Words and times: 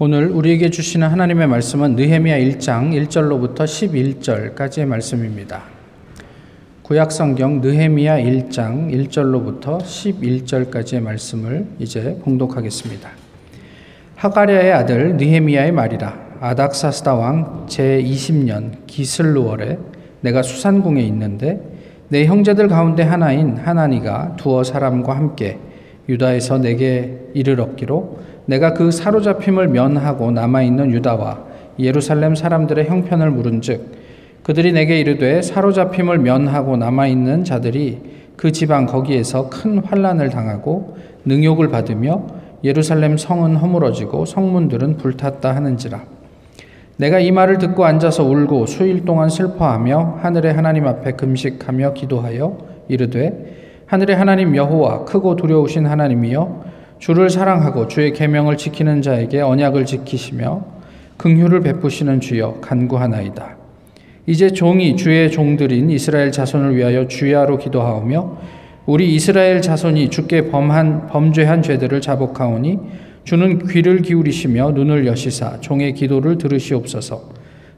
오늘 0.00 0.26
우리에게 0.26 0.70
주시는 0.70 1.06
하나님의 1.06 1.46
말씀은 1.46 1.94
느헤미야 1.94 2.36
1장 2.36 3.06
1절로부터 3.06 3.58
11절까지의 3.58 4.86
말씀입니다. 4.86 5.62
구약 6.82 7.12
성경 7.12 7.60
느헤미야 7.60 8.18
1장 8.18 8.90
1절로부터 8.90 9.80
11절까지의 9.80 11.00
말씀을 11.00 11.66
이제 11.78 12.18
봉독하겠습니다. 12.24 13.08
하가랴의 14.16 14.72
아들 14.72 15.16
느헤미야의 15.16 15.70
말이라 15.70 16.38
아닥사스다 16.40 17.14
왕 17.14 17.66
제20년 17.68 18.88
기슬루월에 18.88 19.78
내가 20.22 20.42
수산궁에 20.42 21.02
있는데 21.02 21.60
내 22.08 22.26
형제들 22.26 22.66
가운데 22.66 23.04
하나인 23.04 23.58
하나니가 23.58 24.34
두어 24.38 24.64
사람과 24.64 25.16
함께 25.16 25.60
유다에서 26.08 26.58
내게 26.58 27.20
이르렀기로 27.32 28.33
내가 28.46 28.74
그 28.74 28.90
사로잡힘을 28.90 29.68
면하고 29.68 30.30
남아있는 30.30 30.92
유다와 30.92 31.44
예루살렘 31.78 32.34
사람들의 32.34 32.86
형편을 32.86 33.30
물은즉 33.30 34.04
그들이 34.42 34.72
내게 34.72 35.00
이르되 35.00 35.40
사로잡힘을 35.40 36.18
면하고 36.18 36.76
남아있는 36.76 37.44
자들이 37.44 38.00
그 38.36 38.52
지방 38.52 38.86
거기에서 38.86 39.48
큰 39.48 39.78
환란을 39.78 40.28
당하고 40.28 40.96
능욕을 41.24 41.68
받으며 41.68 42.26
예루살렘 42.62 43.16
성은 43.16 43.56
허물어지고 43.56 44.26
성문들은 44.26 44.96
불탔다 44.98 45.54
하는지라. 45.54 46.02
내가 46.96 47.18
이 47.18 47.32
말을 47.32 47.58
듣고 47.58 47.84
앉아서 47.84 48.24
울고 48.24 48.66
수일 48.66 49.04
동안 49.04 49.28
슬퍼하며 49.28 50.20
하늘의 50.22 50.52
하나님 50.52 50.86
앞에 50.86 51.12
금식하며 51.12 51.94
기도하여 51.94 52.58
이르되 52.88 53.82
하늘의 53.86 54.16
하나님 54.16 54.54
여호와 54.54 55.04
크고 55.04 55.36
두려우신 55.36 55.86
하나님이여 55.86 56.64
주를 57.04 57.28
사랑하고 57.28 57.86
주의 57.86 58.14
계명을 58.14 58.56
지키는 58.56 59.02
자에게 59.02 59.42
언약을 59.42 59.84
지키시며 59.84 60.64
긍휼을 61.18 61.60
베푸시는 61.60 62.20
주여 62.20 62.60
간구하나이다. 62.62 63.56
이제 64.24 64.48
종이 64.48 64.96
주의 64.96 65.30
종들인 65.30 65.90
이스라엘 65.90 66.32
자손을 66.32 66.74
위하여 66.74 67.06
주야로 67.06 67.58
기도하오며 67.58 68.38
우리 68.86 69.14
이스라엘 69.14 69.60
자손이 69.60 70.08
주께 70.08 70.48
범한 70.48 71.08
범죄한 71.08 71.60
죄들을 71.60 72.00
자복하오니 72.00 72.78
주는 73.24 73.58
귀를 73.66 74.00
기울이시며 74.00 74.70
눈을 74.70 75.06
여시사 75.06 75.60
종의 75.60 75.92
기도를 75.92 76.38
들으시옵소서. 76.38 77.20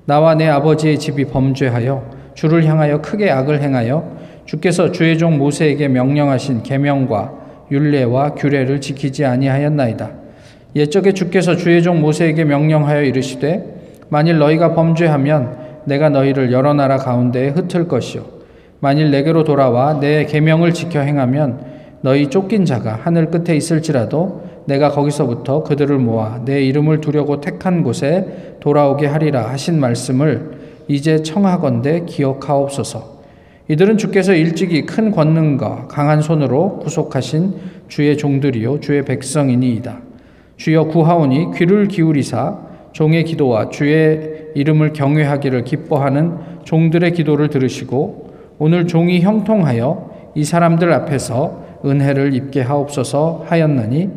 나와 0.04 0.36
내 0.36 0.46
아버지의 0.46 1.00
집이 1.00 1.24
범죄하여 1.24 2.10
주를 2.34 2.64
향하여 2.64 3.02
크게 3.02 3.28
악을 3.32 3.60
행하여 3.60 4.18
주께서 4.44 4.92
주의 4.92 5.18
종 5.18 5.36
모세에게 5.36 5.88
명령하신 5.88 6.62
계명과 6.62 7.45
율례와 7.70 8.34
규례를 8.34 8.80
지키지 8.80 9.24
아니하였나이다. 9.24 10.10
옛적에 10.76 11.12
주께서 11.12 11.56
주의 11.56 11.82
종 11.82 12.00
모세에게 12.00 12.44
명령하여 12.44 13.02
이르시되 13.02 14.04
만일 14.08 14.38
너희가 14.38 14.74
범죄하면 14.74 15.66
내가 15.86 16.10
너희를 16.10 16.52
여러 16.52 16.74
나라 16.74 16.96
가운데에 16.96 17.48
흩을 17.48 17.88
것이요 17.88 18.24
만일 18.80 19.10
내게로 19.10 19.44
돌아와 19.44 19.98
내 19.98 20.26
계명을 20.26 20.74
지켜 20.74 21.00
행하면 21.00 21.64
너희 22.02 22.28
쫓긴 22.28 22.64
자가 22.66 23.00
하늘 23.02 23.30
끝에 23.30 23.56
있을지라도 23.56 24.42
내가 24.66 24.90
거기서부터 24.90 25.62
그들을 25.62 25.96
모아 25.98 26.42
내 26.44 26.62
이름을 26.62 27.00
두려고 27.00 27.40
택한 27.40 27.82
곳에 27.82 28.56
돌아오게 28.60 29.06
하리라 29.06 29.48
하신 29.48 29.80
말씀을 29.80 30.56
이제 30.88 31.22
청하건대 31.22 32.04
기억하옵소서. 32.04 33.15
이들은 33.68 33.98
주께서 33.98 34.32
일찍이 34.32 34.86
큰 34.86 35.10
권능과 35.10 35.88
강한 35.88 36.22
손으로 36.22 36.78
구속하신 36.78 37.54
주의 37.88 38.16
종들이요 38.16 38.80
주의 38.80 39.04
백성이니이다. 39.04 40.00
주여 40.56 40.84
구하오니 40.84 41.50
귀를 41.56 41.88
기울이사 41.88 42.58
종의 42.92 43.24
기도와 43.24 43.68
주의 43.68 44.46
이름을 44.54 44.92
경외하기를 44.92 45.64
기뻐하는 45.64 46.38
종들의 46.64 47.12
기도를 47.12 47.50
들으시고 47.50 48.34
오늘 48.58 48.86
종이 48.86 49.20
형통하여 49.20 50.32
이 50.34 50.44
사람들 50.44 50.92
앞에서 50.92 51.64
은혜를 51.84 52.34
입게 52.34 52.62
하옵소서 52.62 53.44
하였나니 53.48 54.10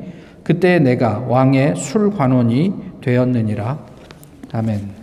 그때 0.43 0.79
내가 0.79 1.25
왕의 1.27 1.75
술관원이 1.75 2.73
되었느니라. 3.01 3.79
아멘. 4.53 4.98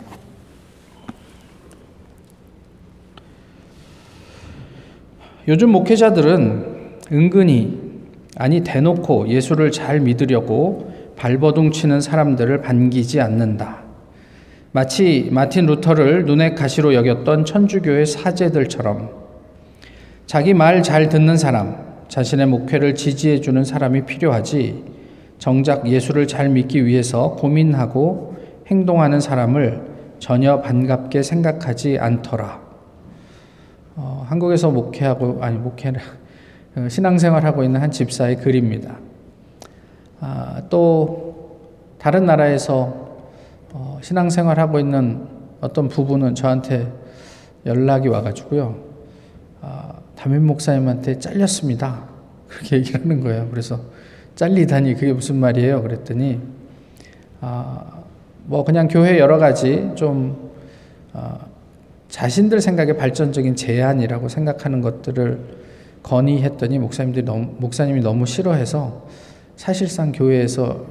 요즘 5.48 5.70
목회자들은 5.70 6.64
은근히 7.12 7.78
아니 8.36 8.62
대놓고 8.62 9.28
예수를 9.28 9.70
잘 9.70 10.00
믿으려고 10.00 10.92
발버둥 11.16 11.70
치는 11.70 12.00
사람들을 12.00 12.62
반기지 12.62 13.20
않는다. 13.20 13.84
마치 14.72 15.28
마틴 15.30 15.66
루터를 15.66 16.26
눈의 16.26 16.54
가시로 16.54 16.94
여겼던 16.94 17.44
천주교의 17.44 18.06
사제들처럼 18.06 19.10
자기 20.26 20.52
말 20.52 20.82
잘 20.82 21.08
듣는 21.08 21.36
사람, 21.36 21.76
자신의 22.08 22.46
목회를 22.46 22.96
지지해 22.96 23.40
주는 23.40 23.62
사람이 23.62 24.04
필요하지 24.04 24.84
정작 25.38 25.88
예수를 25.88 26.26
잘 26.26 26.48
믿기 26.48 26.84
위해서 26.84 27.36
고민하고 27.36 28.36
행동하는 28.66 29.20
사람을 29.20 29.80
전혀 30.18 30.60
반갑게 30.60 31.22
생각하지 31.22 31.98
않더라. 31.98 32.65
어, 33.96 34.26
한국에서 34.28 34.70
목회하고 34.70 35.38
아니 35.42 35.56
목회를 35.56 36.00
어, 36.76 36.88
신앙생활하고 36.88 37.64
있는 37.64 37.80
한 37.80 37.90
집사의 37.90 38.36
글입니다. 38.36 38.96
아, 40.20 40.62
또 40.68 41.56
다른 41.98 42.26
나라에서 42.26 43.08
어, 43.72 43.98
신앙생활하고 44.02 44.78
있는 44.78 45.26
어떤 45.62 45.88
부부는 45.88 46.34
저한테 46.34 46.92
연락이 47.64 48.08
와가지고요. 48.08 48.76
아, 49.62 49.94
담임 50.14 50.46
목사님한테 50.46 51.18
잘렸습니다. 51.18 52.04
그렇게 52.48 52.76
얘기를 52.76 53.00
하는 53.00 53.22
거예요. 53.22 53.48
그래서 53.50 53.80
잘리다니 54.34 54.94
그게 54.94 55.14
무슨 55.14 55.36
말이에요? 55.36 55.82
그랬더니 55.82 56.38
아, 57.40 58.02
뭐 58.44 58.62
그냥 58.62 58.88
교회 58.88 59.18
여러 59.18 59.38
가지 59.38 59.90
좀 59.94 60.50
아, 61.14 61.38
자신들 62.16 62.62
생각에 62.62 62.94
발전적인 62.94 63.56
제안이라고 63.56 64.30
생각하는 64.30 64.80
것들을 64.80 65.38
건의했더니 66.02 66.78
목사님들이 66.78 67.26
너무, 67.26 67.52
목사님이 67.58 68.00
너무 68.00 68.24
싫어해서 68.24 69.06
사실상 69.56 70.12
교회에서 70.12 70.86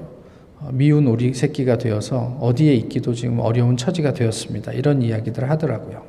미운 0.70 1.08
오리 1.08 1.34
새끼가 1.34 1.80
되어서 1.80 2.38
어디에 2.40 2.76
있기도 2.76 3.16
지금 3.16 3.40
어려운 3.40 3.76
처지가 3.76 4.14
되었습니다. 4.14 4.74
이런 4.74 5.02
이야기들을 5.02 5.50
하더라고요. 5.50 6.04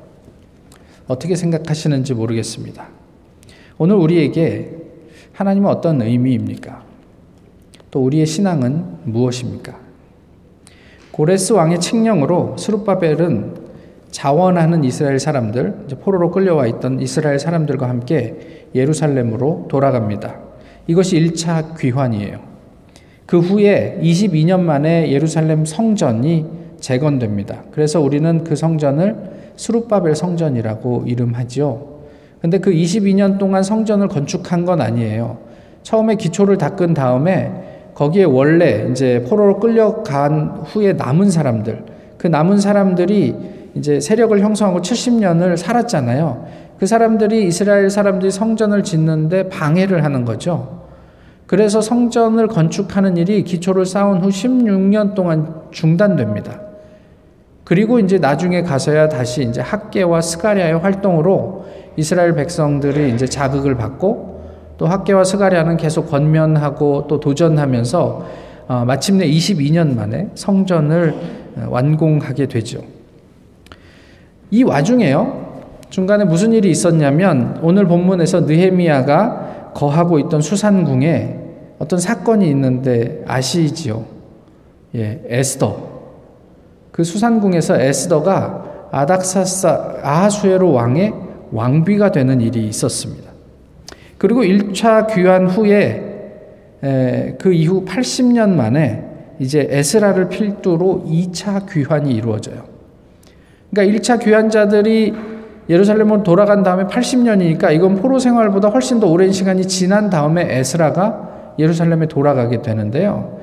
어떻게 1.07 1.35
생각하시는지 1.35 2.13
모르겠습니다. 2.13 2.87
오늘 3.79 3.95
우리에게 3.95 4.69
하나님은 5.33 5.67
어떤 5.67 5.99
의미입니까? 5.99 6.83
또 7.89 8.03
우리의 8.03 8.27
신앙은 8.27 8.99
무엇입니까? 9.05 9.79
고레스 11.09 11.53
왕의 11.53 11.79
칙령으로 11.79 12.55
스룹바벨은 12.59 13.66
자원하는 14.11 14.83
이스라엘 14.83 15.19
사람들, 15.19 15.87
포로로 16.01 16.31
끌려와 16.31 16.67
있던 16.67 16.99
이스라엘 17.01 17.39
사람들과 17.39 17.89
함께 17.89 18.69
예루살렘으로 18.73 19.65
돌아갑니다. 19.69 20.35
이것이 20.87 21.19
1차 21.19 21.77
귀환이에요. 21.77 22.39
그 23.25 23.39
후에 23.39 23.99
22년 24.01 24.61
만에 24.61 25.11
예루살렘 25.11 25.65
성전이 25.65 26.45
재건됩니다. 26.79 27.63
그래서 27.71 27.99
우리는 27.99 28.43
그 28.43 28.55
성전을 28.55 29.51
스룹바벨 29.57 30.15
성전이라고 30.15 31.03
이름하지요. 31.05 31.97
근데 32.41 32.59
그 32.59 32.71
22년 32.71 33.37
동안 33.37 33.63
성전을 33.63 34.07
건축한 34.07 34.63
건 34.63 34.79
아니에요. 34.79 35.39
처음에 35.83 36.15
기초를 36.15 36.57
닦은 36.57 36.93
다음에 36.93 37.91
거기에 37.95 38.25
원래 38.25 38.87
이제 38.91 39.25
포로로 39.27 39.59
끌려간 39.59 40.61
후에 40.65 40.93
남은 40.93 41.31
사람들, 41.31 41.83
그 42.17 42.27
남은 42.27 42.59
사람들이 42.59 43.35
이제 43.77 43.99
세력을 43.99 44.39
형성하고 44.39 44.81
70년을 44.81 45.57
살았잖아요. 45.57 46.47
그 46.79 46.85
사람들이 46.85 47.47
이스라엘 47.47 47.89
사람들이 47.89 48.31
성전을 48.31 48.83
짓는데 48.83 49.49
방해를 49.49 50.03
하는 50.03 50.25
거죠. 50.25 50.85
그래서 51.47 51.81
성전을 51.81 52.47
건축하는 52.47 53.17
일이 53.17 53.43
기초를 53.43 53.85
쌓은 53.85 54.21
후 54.21 54.29
16년 54.29 55.15
동안 55.15 55.61
중단됩니다. 55.71 56.61
그리고 57.63 57.99
이제 57.99 58.17
나중에 58.17 58.63
가서야 58.63 59.09
다시 59.09 59.43
이제 59.43 59.61
학개와 59.61 60.21
스가랴의 60.21 60.79
활동으로 60.79 61.65
이스라엘 61.95 62.35
백성들이 62.35 63.13
이제 63.13 63.25
자극을 63.25 63.75
받고 63.75 64.37
또 64.77 64.85
학개와 64.85 65.23
스가랴는 65.23 65.77
계속 65.77 66.09
권면하고 66.09 67.07
또 67.07 67.19
도전하면서 67.19 68.25
어, 68.67 68.83
마침내 68.85 69.27
22년 69.27 69.95
만에 69.95 70.29
성전을 70.35 71.15
완공하게 71.69 72.47
되죠. 72.47 72.79
이 74.51 74.63
와중에요. 74.63 75.47
중간에 75.89 76.25
무슨 76.25 76.53
일이 76.53 76.69
있었냐면 76.69 77.59
오늘 77.61 77.87
본문에서 77.87 78.41
느헤미야가 78.41 79.71
거하고 79.73 80.19
있던 80.19 80.41
수산궁에 80.41 81.35
어떤 81.79 81.99
사건이 81.99 82.49
있는데 82.49 83.23
아시지요? 83.27 84.05
예, 84.95 85.21
에스더. 85.27 85.97
그 86.91 87.03
수산궁에서 87.03 87.79
에스더가 87.79 88.89
아닥사사 88.91 89.97
아하수에로 90.01 90.71
왕의 90.71 91.13
왕비가 91.51 92.11
되는 92.11 92.41
일이 92.41 92.67
있었습니다. 92.67 93.31
그리고 94.17 94.41
1차 94.41 95.13
귀환 95.13 95.47
후에 95.47 96.03
에, 96.83 97.35
그 97.39 97.53
이후 97.53 97.85
80년 97.85 98.49
만에 98.49 99.03
이제 99.39 99.67
에스라를 99.69 100.29
필두로 100.29 101.05
2차 101.07 101.71
귀환이 101.71 102.13
이루어져요. 102.13 102.76
그러니까 103.71 103.99
1차 103.99 104.23
귀환자들이 104.23 105.13
예루살렘으로 105.69 106.23
돌아간 106.23 106.63
다음에 106.63 106.85
80년이니까 106.85 107.73
이건 107.73 107.95
포로 107.95 108.19
생활보다 108.19 108.69
훨씬 108.69 108.99
더 108.99 109.07
오랜 109.07 109.31
시간이 109.31 109.67
지난 109.67 110.09
다음에 110.09 110.47
에스라가 110.57 111.55
예루살렘에 111.59 112.07
돌아가게 112.07 112.61
되는데요. 112.61 113.39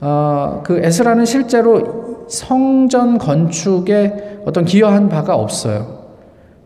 어, 0.00 0.62
그 0.64 0.80
에스라는 0.82 1.24
실제로 1.24 2.26
성전 2.28 3.18
건축에 3.18 4.40
어떤 4.44 4.64
기여한 4.64 5.08
바가 5.08 5.36
없어요. 5.36 6.02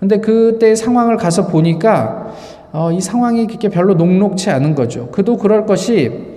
근데 0.01 0.21
그때 0.21 0.75
상황을 0.75 1.17
가서 1.17 1.47
보니까 1.47 2.33
어, 2.73 2.91
이 2.93 3.01
상황이 3.01 3.47
그렇게 3.47 3.69
별로 3.69 3.95
녹록치 3.95 4.51
않은 4.51 4.75
거죠. 4.75 5.09
그도 5.11 5.37
그럴 5.37 5.67
것이 5.67 6.36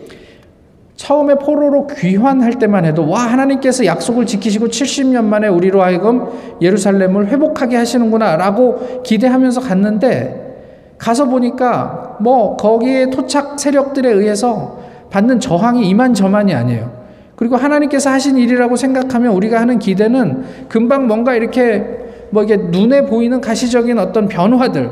처음에 0.99 1.35
포로로 1.35 1.87
귀환할 1.87 2.59
때만 2.59 2.83
해도 2.83 3.07
와 3.07 3.21
하나님께서 3.21 3.85
약속을 3.85 4.25
지키시고 4.25 4.67
70년 4.67 5.23
만에 5.23 5.47
우리로 5.47 5.81
하여금 5.81 6.27
예루살렘을 6.61 7.27
회복하게 7.27 7.77
하시는구나라고 7.77 9.03
기대하면서 9.03 9.61
갔는데 9.61 10.95
가서 10.97 11.23
보니까 11.29 12.17
뭐 12.19 12.57
거기에 12.57 13.11
토착 13.11 13.61
세력들에 13.61 14.11
의해서 14.11 14.77
받는 15.09 15.39
저항이 15.39 15.87
이만저만이 15.87 16.53
아니에요. 16.53 16.91
그리고 17.37 17.55
하나님께서 17.55 18.09
하신 18.09 18.37
일이라고 18.37 18.75
생각하면 18.75 19.31
우리가 19.31 19.61
하는 19.61 19.79
기대는 19.79 20.67
금방 20.67 21.07
뭔가 21.07 21.33
이렇게 21.33 21.85
뭐 22.29 22.43
이게 22.43 22.57
눈에 22.57 23.05
보이는 23.05 23.39
가시적인 23.39 23.97
어떤 23.99 24.27
변화들 24.27 24.91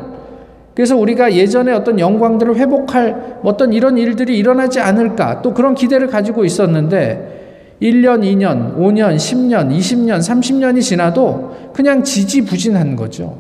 그래서 0.77 0.95
우리가 0.95 1.33
예전에 1.33 1.71
어떤 1.71 1.99
영광들을 1.99 2.55
회복할 2.55 3.39
어떤 3.41 3.73
이런 3.73 3.97
일들이 3.97 4.37
일어나지 4.37 4.79
않을까 4.79 5.41
또 5.41 5.55
그런 5.55 5.73
기대를 5.73 6.05
가지고 6.05 6.45
있었는데 6.45 7.77
1년, 7.81 8.21
2년, 8.21 8.77
5년, 8.77 9.15
10년, 9.15 9.75
20년, 9.75 10.19
30년이 10.19 10.83
지나도 10.83 11.71
그냥 11.73 12.03
지지부진한 12.03 12.95
거죠. 12.95 13.39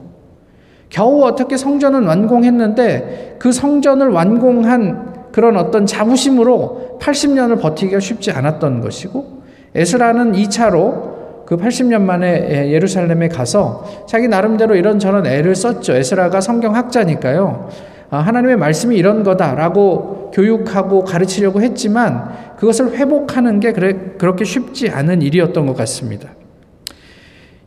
겨우 0.89 1.21
어떻게 1.25 1.57
성전은 1.57 2.05
완공했는데 2.07 3.35
그 3.37 3.51
성전을 3.51 4.09
완공한 4.09 5.27
그런 5.31 5.57
어떤 5.57 5.85
자부심으로 5.85 6.97
80년을 6.99 7.61
버티기가 7.61 7.99
쉽지 7.99 8.31
않았던 8.31 8.81
것이고 8.81 9.43
에스라는 9.75 10.31
2차로 10.31 11.16
그 11.47 11.55
80년 11.55 12.01
만에 12.01 12.69
예루살렘에 12.73 13.29
가서 13.29 14.05
자기 14.05 14.27
나름대로 14.27 14.75
이런저런 14.75 15.25
애를 15.25 15.55
썼죠. 15.55 15.93
에스라가 15.93 16.41
성경학자니까요. 16.41 17.69
아, 18.09 18.17
하나님의 18.17 18.57
말씀이 18.57 18.97
이런 18.97 19.23
거다라고 19.23 20.31
교육하고 20.33 21.05
가르치려고 21.05 21.61
했지만 21.61 22.55
그것을 22.57 22.97
회복하는 22.97 23.61
게 23.61 23.71
그렇게 23.71 24.43
쉽지 24.43 24.89
않은 24.89 25.21
일이었던 25.21 25.65
것 25.65 25.77
같습니다. 25.77 26.31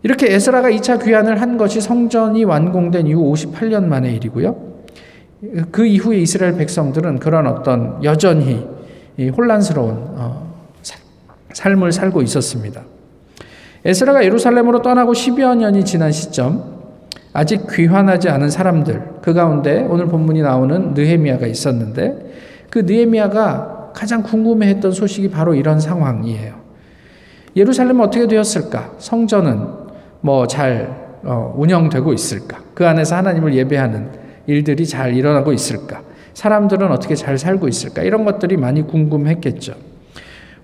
이렇게 0.02 0.30
에스라가 0.34 0.68
2차 0.68 1.02
귀환을 1.02 1.40
한 1.40 1.56
것이 1.56 1.80
성전이 1.80 2.44
완공된 2.44 3.06
이후 3.06 3.32
58년 3.32 3.84
만의 3.84 4.14
일이고요. 4.16 4.56
그 5.70 5.86
이후에 5.86 6.18
이스라엘 6.18 6.54
백성들은 6.58 7.18
그런 7.18 7.46
어떤 7.46 8.04
여전히 8.04 8.62
혼란스러운 9.18 9.94
어, 10.16 10.54
삶을 11.54 11.92
살고 11.92 12.20
있었습니다. 12.20 12.82
에스라가 13.84 14.24
예루살렘으로 14.24 14.82
떠나고 14.82 15.12
10여 15.12 15.56
년이 15.56 15.84
지난 15.84 16.12
시점 16.12 16.80
아직 17.32 17.66
귀환하지 17.70 18.28
않은 18.28 18.50
사람들 18.50 19.02
그 19.22 19.32
가운데 19.32 19.86
오늘 19.88 20.06
본문이 20.06 20.42
나오는 20.42 20.94
느헤미야가 20.94 21.46
있었는데 21.46 22.30
그 22.70 22.80
느헤미야가 22.80 23.92
가장 23.94 24.22
궁금해했던 24.22 24.92
소식이 24.92 25.30
바로 25.30 25.54
이런 25.54 25.80
상황이에요. 25.80 26.54
예루살렘은 27.56 28.04
어떻게 28.04 28.26
되었을까? 28.26 28.92
성전은 28.98 29.66
뭐잘 30.20 31.00
어, 31.24 31.54
운영되고 31.56 32.12
있을까? 32.12 32.60
그 32.74 32.86
안에서 32.86 33.16
하나님을 33.16 33.54
예배하는 33.54 34.10
일들이 34.46 34.86
잘 34.86 35.14
일어나고 35.14 35.52
있을까? 35.52 36.02
사람들은 36.34 36.90
어떻게 36.90 37.14
잘 37.14 37.36
살고 37.38 37.68
있을까? 37.68 38.02
이런 38.02 38.24
것들이 38.24 38.56
많이 38.56 38.86
궁금했겠죠. 38.86 39.74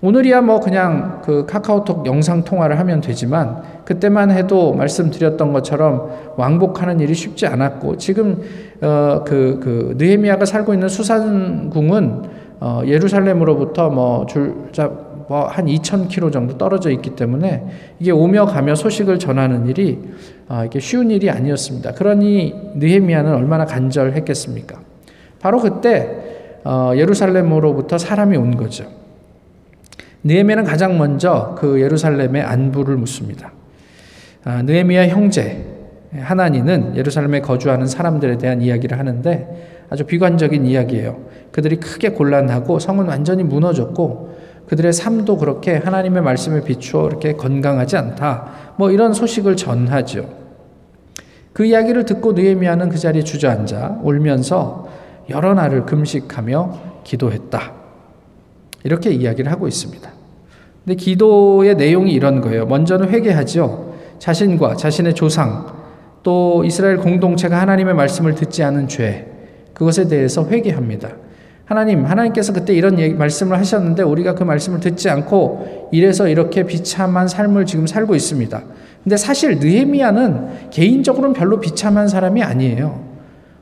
오늘이야 0.06 0.40
뭐 0.40 0.60
그냥 0.60 1.20
그 1.24 1.46
카카오톡 1.46 2.06
영상 2.06 2.44
통화를 2.44 2.78
하면 2.78 3.00
되지만 3.00 3.60
그때만 3.84 4.30
해도 4.30 4.72
말씀드렸던 4.72 5.52
것처럼 5.52 6.34
왕복하는 6.36 7.00
일이 7.00 7.12
쉽지 7.12 7.48
않았고 7.48 7.96
지금 7.96 8.40
어그그 8.80 9.60
그 9.60 9.94
느헤미야가 9.98 10.44
살고 10.44 10.74
있는 10.74 10.88
수산궁은 10.88 12.22
어 12.60 12.82
예루살렘으로부터 12.86 13.90
뭐 13.90 14.26
줄자 14.26 14.92
뭐한 15.28 15.66
2,000km 15.66 16.32
정도 16.32 16.56
떨어져 16.56 16.90
있기 16.90 17.16
때문에 17.16 17.66
이게 17.98 18.12
오며 18.12 18.46
가며 18.46 18.76
소식을 18.76 19.18
전하는 19.18 19.66
일이 19.66 19.98
어 20.48 20.62
이게 20.64 20.78
쉬운 20.78 21.10
일이 21.10 21.30
아니었습니다. 21.30 21.94
그러니 21.94 22.54
느헤미야는 22.76 23.34
얼마나 23.34 23.64
간절했겠습니까? 23.64 24.78
바로 25.40 25.58
그때 25.58 26.60
어 26.62 26.92
예루살렘으로부터 26.94 27.98
사람이 27.98 28.36
온 28.36 28.56
거죠. 28.56 28.84
느헤미야는 30.26 30.64
가장 30.64 30.98
먼저 30.98 31.54
그 31.56 31.80
예루살렘의 31.80 32.42
안부를 32.42 32.96
묻습니다. 32.96 33.52
아, 34.44 34.62
느헤미야 34.62 35.08
형제 35.08 35.64
하나니는 36.12 36.96
예루살렘에 36.96 37.40
거주하는 37.40 37.86
사람들에 37.86 38.38
대한 38.38 38.60
이야기를 38.60 38.98
하는데 38.98 39.86
아주 39.88 40.04
비관적인 40.04 40.66
이야기예요. 40.66 41.20
그들이 41.52 41.76
크게 41.76 42.10
곤란하고 42.10 42.80
성은 42.80 43.06
완전히 43.06 43.44
무너졌고 43.44 44.36
그들의 44.66 44.92
삶도 44.92 45.36
그렇게 45.36 45.76
하나님의 45.76 46.22
말씀에 46.22 46.62
비추어 46.64 47.06
이렇게 47.06 47.34
건강하지 47.34 47.96
않다. 47.96 48.74
뭐 48.78 48.90
이런 48.90 49.12
소식을 49.14 49.56
전하죠. 49.56 50.28
그 51.52 51.64
이야기를 51.64 52.04
듣고 52.04 52.32
느헤미야는 52.32 52.88
그 52.88 52.98
자리에 52.98 53.22
주저앉아 53.22 54.00
울면서 54.02 54.88
여러 55.30 55.54
날을 55.54 55.86
금식하며 55.86 56.78
기도했다. 57.04 57.72
이렇게 58.82 59.10
이야기를 59.10 59.50
하고 59.50 59.68
있습니다. 59.68 60.15
근데 60.86 60.94
기도의 60.94 61.74
내용이 61.74 62.12
이런 62.12 62.40
거예요. 62.40 62.64
먼저는 62.66 63.08
회개하죠. 63.08 63.94
자신과 64.20 64.76
자신의 64.76 65.14
조상, 65.14 65.66
또 66.22 66.62
이스라엘 66.64 66.98
공동체가 66.98 67.60
하나님의 67.60 67.92
말씀을 67.94 68.36
듣지 68.36 68.62
않은 68.62 68.86
죄, 68.86 69.26
그것에 69.74 70.06
대해서 70.06 70.46
회개합니다. 70.46 71.08
하나님, 71.64 72.04
하나님께서 72.04 72.52
그때 72.52 72.72
이런 72.72 73.00
얘기, 73.00 73.14
말씀을 73.14 73.58
하셨는데 73.58 74.04
우리가 74.04 74.36
그 74.36 74.44
말씀을 74.44 74.78
듣지 74.78 75.10
않고 75.10 75.88
이래서 75.90 76.28
이렇게 76.28 76.62
비참한 76.62 77.26
삶을 77.26 77.66
지금 77.66 77.88
살고 77.88 78.14
있습니다. 78.14 78.62
근데 79.02 79.16
사실 79.16 79.58
느헤미야는 79.58 80.70
개인적으로는 80.70 81.34
별로 81.34 81.58
비참한 81.58 82.06
사람이 82.06 82.44
아니에요. 82.44 83.00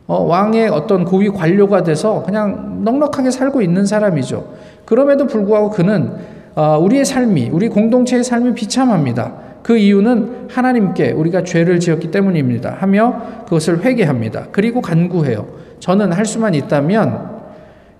어, 0.06 0.22
왕의 0.24 0.68
어떤 0.68 1.06
고위 1.06 1.30
관료가 1.30 1.84
돼서 1.84 2.22
그냥 2.22 2.84
넉넉하게 2.84 3.30
살고 3.30 3.62
있는 3.62 3.86
사람이죠. 3.86 4.52
그럼에도 4.84 5.26
불구하고 5.26 5.70
그는 5.70 6.12
어, 6.12 6.43
우리의 6.56 7.04
삶이, 7.04 7.50
우리 7.52 7.68
공동체의 7.68 8.24
삶이 8.24 8.54
비참합니다. 8.54 9.34
그 9.62 9.76
이유는 9.76 10.48
하나님께 10.50 11.12
우리가 11.12 11.42
죄를 11.42 11.80
지었기 11.80 12.10
때문입니다. 12.10 12.76
하며 12.78 13.22
그것을 13.44 13.82
회개합니다. 13.82 14.48
그리고 14.52 14.80
간구해요. 14.80 15.46
저는 15.80 16.12
할 16.12 16.26
수만 16.26 16.54
있다면 16.54 17.30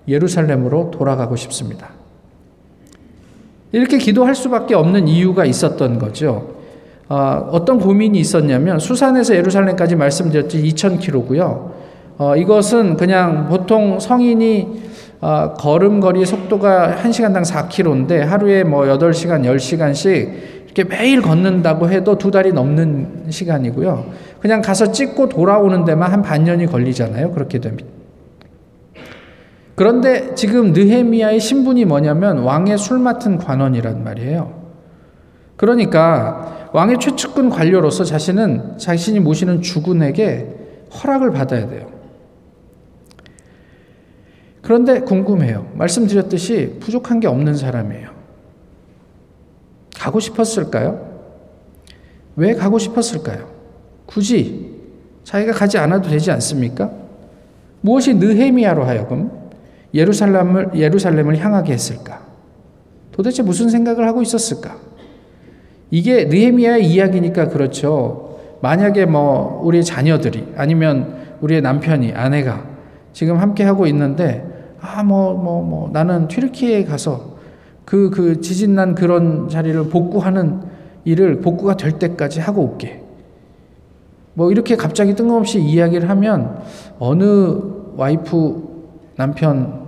예루살렘으로 0.07 0.91
돌아가고 0.91 1.35
싶습니다. 1.35 1.89
이렇게 3.71 3.97
기도할 3.97 4.35
수밖에 4.35 4.75
없는 4.75 5.07
이유가 5.07 5.43
있었던 5.43 5.99
거죠. 5.99 6.55
어, 7.09 7.63
떤 7.65 7.79
고민이 7.79 8.19
있었냐면 8.19 8.79
수산에서 8.79 9.35
예루살렘까지 9.35 9.95
말씀드렸지 9.95 10.63
2,000km고요. 10.63 11.71
어, 12.17 12.35
이것은 12.35 12.95
그냥 12.95 13.49
보통 13.49 13.99
성인이 13.99 14.83
어, 15.25 15.55
걸음거리 15.55 16.23
속도가 16.23 16.97
1시간당 17.01 17.43
4km인데 17.43 18.19
하루에 18.19 18.63
뭐 18.63 18.83
8시간, 18.83 19.43
10시간씩 19.43 20.31
이렇게 20.65 20.83
매일 20.83 21.23
걷는다고 21.23 21.89
해도 21.89 22.19
두 22.19 22.29
달이 22.29 22.53
넘는 22.53 23.25
시간이고요. 23.31 24.05
그냥 24.39 24.61
가서 24.61 24.91
찍고 24.91 25.29
돌아오는 25.29 25.83
데만 25.83 26.11
한 26.11 26.21
반년이 26.21 26.67
걸리잖아요. 26.67 27.31
그렇게 27.31 27.57
됩니다. 27.57 27.89
그런데 29.73 30.35
지금 30.35 30.73
느헤미야의 30.73 31.39
신분이 31.39 31.85
뭐냐면 31.85 32.43
왕의 32.43 32.77
술 32.77 32.99
맡은 32.99 33.39
관원이란 33.39 34.03
말이에요. 34.03 34.53
그러니까 35.55 36.69
왕의 36.71 36.99
최측근 36.99 37.49
관료로서 37.49 38.03
자신은 38.03 38.77
자신이 38.77 39.21
모시는 39.21 39.63
주군에게 39.63 40.49
허락을 41.01 41.31
받아야 41.31 41.67
돼요. 41.67 41.94
그런데 44.65 44.99
궁금해요. 45.01 45.67
말씀드렸듯이 45.75 46.77
부족한 46.79 47.19
게 47.19 47.27
없는 47.27 47.53
사람이에요. 47.53 48.09
가고 49.95 50.19
싶었을까요? 50.19 51.07
왜 52.35 52.55
가고 52.55 52.79
싶었을까요? 52.79 53.47
굳이 54.07 54.71
자기가 55.23 55.51
가지 55.51 55.77
않아도 55.77 56.09
되지 56.09 56.31
않습니까? 56.31 56.91
무엇이 57.81 58.15
느헤미야로 58.15 58.85
하여금 58.85 59.29
예루살렘을 59.93 60.71
예루살렘을 60.73 61.37
향하게 61.37 61.73
했을까? 61.73 62.25
도대체 63.11 63.43
무슨 63.43 63.69
생각을 63.69 64.07
하고 64.07 64.23
있었을까? 64.23 64.77
이게 65.91 66.25
느헤미야의 66.25 66.87
이야기니까 66.87 67.49
그렇죠. 67.49 68.39
만약에 68.63 69.05
뭐 69.05 69.61
우리 69.63 69.83
자녀들이 69.83 70.53
아니면 70.57 71.35
우리의 71.41 71.61
남편이 71.61 72.13
아내가 72.13 72.65
지금 73.13 73.37
함께 73.37 73.63
하고 73.63 73.85
있는데 73.85 74.54
아 74.85 75.03
뭐 75.03 75.33
뭐 75.33 75.61
뭐 75.61 75.89
나는 75.91 76.27
튀르키에 76.27 76.85
가서 76.85 77.35
그그 77.85 78.09
그 78.09 78.41
지진 78.41 78.75
난 78.75 78.95
그런 78.95 79.49
자리를 79.49 79.89
복구하는 79.89 80.61
일을 81.05 81.41
복구가 81.41 81.77
될 81.77 81.93
때까지 81.99 82.39
하고 82.39 82.63
올게. 82.63 83.01
뭐 84.33 84.51
이렇게 84.51 84.75
갑자기 84.75 85.15
뜬금없이 85.15 85.61
이야기를 85.61 86.09
하면 86.09 86.59
어느 86.99 87.55
와이프 87.95 88.75
남편 89.15 89.85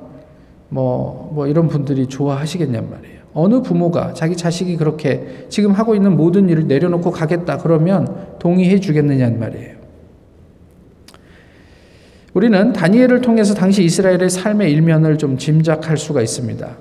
뭐, 0.70 1.32
뭐 1.34 1.48
이런 1.48 1.68
분들이 1.68 2.08
좋아하시겠냔 2.08 2.90
말이에요. 2.90 3.18
어느 3.34 3.62
부모가 3.62 4.14
자기 4.14 4.36
자식이 4.36 4.78
그렇게 4.78 5.46
지금 5.50 5.72
하고 5.72 5.96
있는 5.96 6.16
모든 6.16 6.50
일을 6.50 6.68
내려놓고 6.68 7.12
가겠다 7.12 7.58
그러면 7.58 8.36
동의해 8.40 8.80
주겠느냐는 8.80 9.40
말이에요. 9.40 9.77
우리는 12.38 12.72
다니엘을 12.72 13.22
통해서 13.22 13.56
당시 13.56 13.84
이스라엘의 13.84 14.30
삶의 14.30 14.72
일면을 14.72 15.18
좀 15.18 15.40
짐작할 15.40 15.98
수가 15.98 16.22
있습니다. 16.22 16.78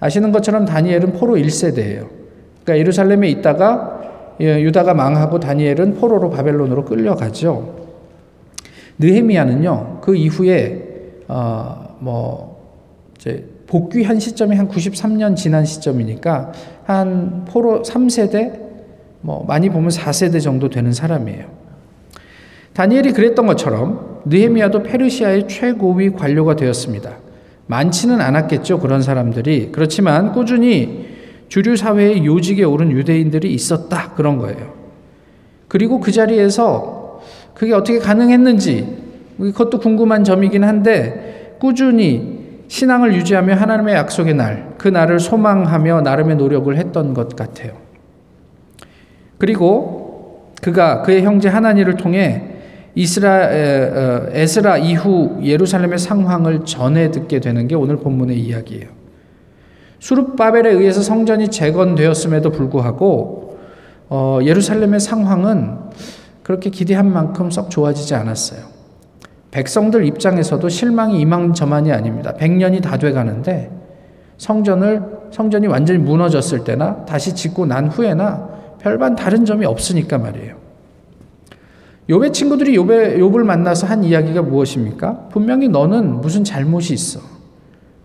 아시는 0.00 0.32
것처럼 0.32 0.64
다니엘은 0.64 1.12
포로 1.12 1.34
1세대예요. 1.34 2.08
그러니까 2.64 2.78
예루살렘에 2.78 3.28
있다가 3.28 4.00
예, 4.40 4.60
유다가 4.60 4.94
망하고 4.94 5.38
다니엘은 5.38 5.94
포로로 5.94 6.30
바벨론으로 6.30 6.84
끌려가죠. 6.84 7.86
느헤미야는요. 8.98 10.00
그 10.00 10.16
이후에 10.16 10.82
어뭐 11.28 12.56
이제 13.16 13.48
복귀한 13.68 14.18
시점이 14.18 14.56
한 14.56 14.66
93년 14.66 15.36
지난 15.36 15.64
시점이니까 15.64 16.50
한 16.82 17.44
포로 17.44 17.82
3세대 17.82 18.58
뭐 19.20 19.44
많이 19.46 19.70
보면 19.70 19.90
4세대 19.90 20.42
정도 20.42 20.68
되는 20.68 20.92
사람이에요. 20.92 21.44
다니엘이 22.72 23.12
그랬던 23.12 23.46
것처럼 23.46 24.15
느헤미야도 24.26 24.82
페르시아의 24.82 25.48
최고위 25.48 26.10
관료가 26.10 26.56
되었습니다. 26.56 27.10
많지는 27.66 28.20
않았겠죠, 28.20 28.80
그런 28.80 29.02
사람들이. 29.02 29.70
그렇지만 29.72 30.32
꾸준히 30.32 31.06
주류 31.48 31.76
사회의 31.76 32.24
요직에 32.24 32.64
오른 32.64 32.90
유대인들이 32.90 33.52
있었다. 33.52 34.12
그런 34.14 34.38
거예요. 34.38 34.74
그리고 35.68 36.00
그 36.00 36.12
자리에서 36.12 37.20
그게 37.54 37.72
어떻게 37.72 37.98
가능했는지 37.98 39.04
그것도 39.38 39.78
궁금한 39.78 40.24
점이긴 40.24 40.64
한데 40.64 41.56
꾸준히 41.60 42.36
신앙을 42.68 43.14
유지하며 43.14 43.54
하나님의 43.54 43.94
약속의 43.94 44.34
날, 44.34 44.74
그 44.76 44.88
날을 44.88 45.20
소망하며 45.20 46.02
나름의 46.02 46.36
노력을 46.36 46.76
했던 46.76 47.14
것 47.14 47.36
같아요. 47.36 47.72
그리고 49.38 50.52
그가 50.62 51.02
그의 51.02 51.22
형제 51.22 51.48
하나니를 51.48 51.96
통해 51.96 52.55
이스라 52.96 53.44
어, 53.44 54.26
에스라 54.30 54.78
이후 54.78 55.38
예루살렘의 55.42 55.98
상황을 55.98 56.64
전해 56.64 57.10
듣게 57.10 57.40
되는 57.40 57.68
게 57.68 57.74
오늘 57.74 57.98
본문의 57.98 58.40
이야기예요. 58.40 58.88
수룹바벨에 59.98 60.70
의해서 60.70 61.02
성전이 61.02 61.50
재건되었음에도 61.50 62.50
불구하고 62.50 63.58
어, 64.08 64.38
예루살렘의 64.42 65.00
상황은 65.00 65.76
그렇게 66.42 66.70
기대한 66.70 67.12
만큼 67.12 67.50
썩 67.50 67.70
좋아지지 67.70 68.14
않았어요. 68.14 68.60
백성들 69.50 70.06
입장에서도 70.06 70.66
실망이 70.68 71.20
이만저만이 71.20 71.92
아닙니다. 71.92 72.34
100년이 72.38 72.82
다 72.82 72.96
돼 72.96 73.12
가는데 73.12 73.70
성전을 74.38 75.02
성전이 75.32 75.66
완전히 75.66 75.98
무너졌을 75.98 76.64
때나 76.64 77.04
다시 77.04 77.34
짓고 77.34 77.66
난 77.66 77.88
후에나 77.88 78.48
별반 78.80 79.16
다른 79.16 79.44
점이 79.44 79.66
없으니까 79.66 80.16
말이에요. 80.16 80.65
요배 82.08 82.30
친구들이 82.32 82.76
요배 82.76 83.18
욥을 83.18 83.42
만나서 83.42 83.86
한 83.86 84.04
이야기가 84.04 84.42
무엇입니까? 84.42 85.28
분명히 85.30 85.68
너는 85.68 86.20
무슨 86.20 86.44
잘못이 86.44 86.94
있어. 86.94 87.20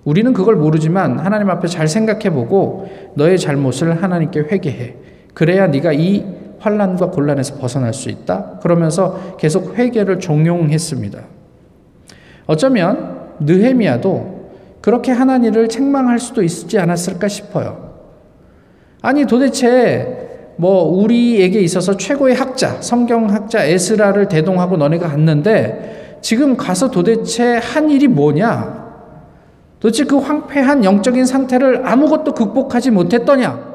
우리는 0.04 0.34
그걸 0.34 0.56
모르지만 0.56 1.20
하나님 1.20 1.50
앞에 1.52 1.68
잘 1.68 1.88
생각해 1.88 2.32
보고 2.32 2.90
너의 3.14 3.38
잘못을 3.38 4.02
하나님께 4.02 4.40
회개해. 4.40 4.96
그래야 5.36 5.68
네가 5.68 5.94
이 5.94 6.26
환란과 6.60 7.12
곤란에서 7.12 7.58
벗어날 7.58 7.94
수 7.94 8.10
있다. 8.10 8.60
그러면서 8.62 9.36
계속 9.38 9.78
회개를 9.78 10.20
종용했습니다. 10.20 11.20
어쩌면 12.48 13.20
느헤미야도 13.40 14.42
그렇게 14.82 15.12
하나님을 15.12 15.70
책망할 15.70 16.20
수도 16.20 16.42
있지 16.42 16.80
않았을까 16.80 17.28
싶어요. 17.28 17.92
아니 19.02 19.26
도대체 19.26 20.31
뭐 20.62 20.84
우리에게 20.84 21.60
있어서 21.62 21.98
최고의 21.98 22.36
학자, 22.36 22.80
성경학자 22.82 23.64
에스라를 23.64 24.28
대동하고 24.28 24.78
너네가 24.78 25.08
갔는데 25.08 26.20
지금 26.22 26.56
가서 26.56 26.92
도대체 26.92 27.58
한 27.58 27.90
일이 27.90 28.08
뭐냐? 28.08 28.92
도대체 29.80 30.04
그 30.04 30.20
황폐한 30.20 30.84
영적인 30.84 31.26
상태를 31.26 31.88
아무것도 31.88 32.36
극복하지 32.36 32.92
못했더냐? 32.92 33.72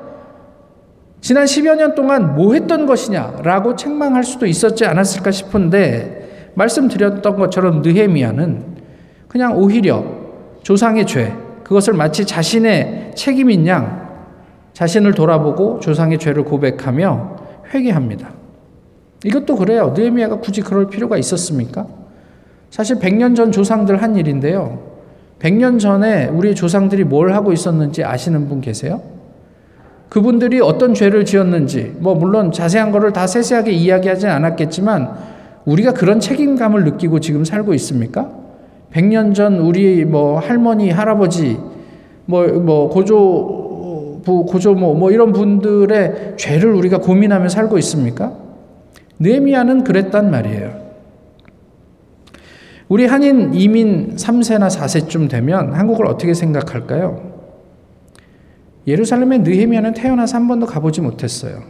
지난 1.20 1.44
10여 1.44 1.74
년 1.74 1.96
동안 1.96 2.36
뭐 2.36 2.54
했던 2.54 2.86
것이냐? 2.86 3.40
라고 3.42 3.74
책망할 3.74 4.22
수도 4.22 4.46
있었지 4.46 4.86
않았을까 4.86 5.32
싶은데, 5.32 6.52
말씀드렸던 6.54 7.36
것처럼 7.36 7.82
느헤미야는 7.82 8.62
그냥 9.26 9.56
오히려 9.56 10.04
조상의 10.62 11.04
죄, 11.08 11.32
그것을 11.64 11.94
마치 11.94 12.24
자신의 12.24 13.10
책임인 13.16 13.66
양 13.66 14.05
자신을 14.76 15.14
돌아보고 15.14 15.80
조상의 15.80 16.18
죄를 16.18 16.44
고백하며 16.44 17.36
회개합니다. 17.72 18.28
이것도 19.24 19.56
그래요. 19.56 19.94
느헤미야가 19.96 20.40
굳이 20.40 20.60
그럴 20.60 20.88
필요가 20.88 21.16
있었습니까? 21.16 21.86
사실 22.68 22.96
100년 22.96 23.34
전 23.34 23.52
조상들 23.52 24.02
한 24.02 24.16
일인데요. 24.16 24.78
100년 25.38 25.80
전에 25.80 26.26
우리 26.26 26.54
조상들이 26.54 27.04
뭘 27.04 27.32
하고 27.32 27.54
있었는지 27.54 28.04
아시는 28.04 28.50
분 28.50 28.60
계세요? 28.60 29.00
그분들이 30.10 30.60
어떤 30.60 30.92
죄를 30.92 31.24
지었는지, 31.24 31.96
뭐, 31.98 32.14
물론 32.14 32.52
자세한 32.52 32.92
거를 32.92 33.14
다 33.14 33.26
세세하게 33.26 33.72
이야기하진 33.72 34.28
않았겠지만, 34.28 35.10
우리가 35.64 35.94
그런 35.94 36.20
책임감을 36.20 36.84
느끼고 36.84 37.20
지금 37.20 37.46
살고 37.46 37.72
있습니까? 37.74 38.30
100년 38.92 39.34
전 39.34 39.58
우리 39.58 40.04
뭐 40.04 40.38
할머니, 40.38 40.90
할아버지, 40.90 41.58
뭐, 42.26 42.46
뭐, 42.46 42.90
고조 42.90 43.65
부, 44.26 44.44
고조모, 44.44 44.94
뭐 44.94 45.12
이런 45.12 45.32
분들의 45.32 46.34
죄를 46.36 46.72
우리가 46.72 46.98
고민하며 46.98 47.48
살고 47.48 47.78
있습니까? 47.78 48.36
느헤미야는 49.20 49.84
그랬단 49.84 50.32
말이에요. 50.32 50.84
우리 52.88 53.06
한인 53.06 53.54
이민 53.54 54.16
3세나 54.16 54.68
4세쯤 54.68 55.30
되면 55.30 55.72
한국을 55.74 56.06
어떻게 56.06 56.34
생각할까요? 56.34 57.36
예루살렘의 58.88 59.40
느헤미야는 59.40 59.94
태어나서 59.94 60.38
한 60.38 60.48
번도 60.48 60.66
가보지 60.66 61.02
못했어요. 61.02 61.62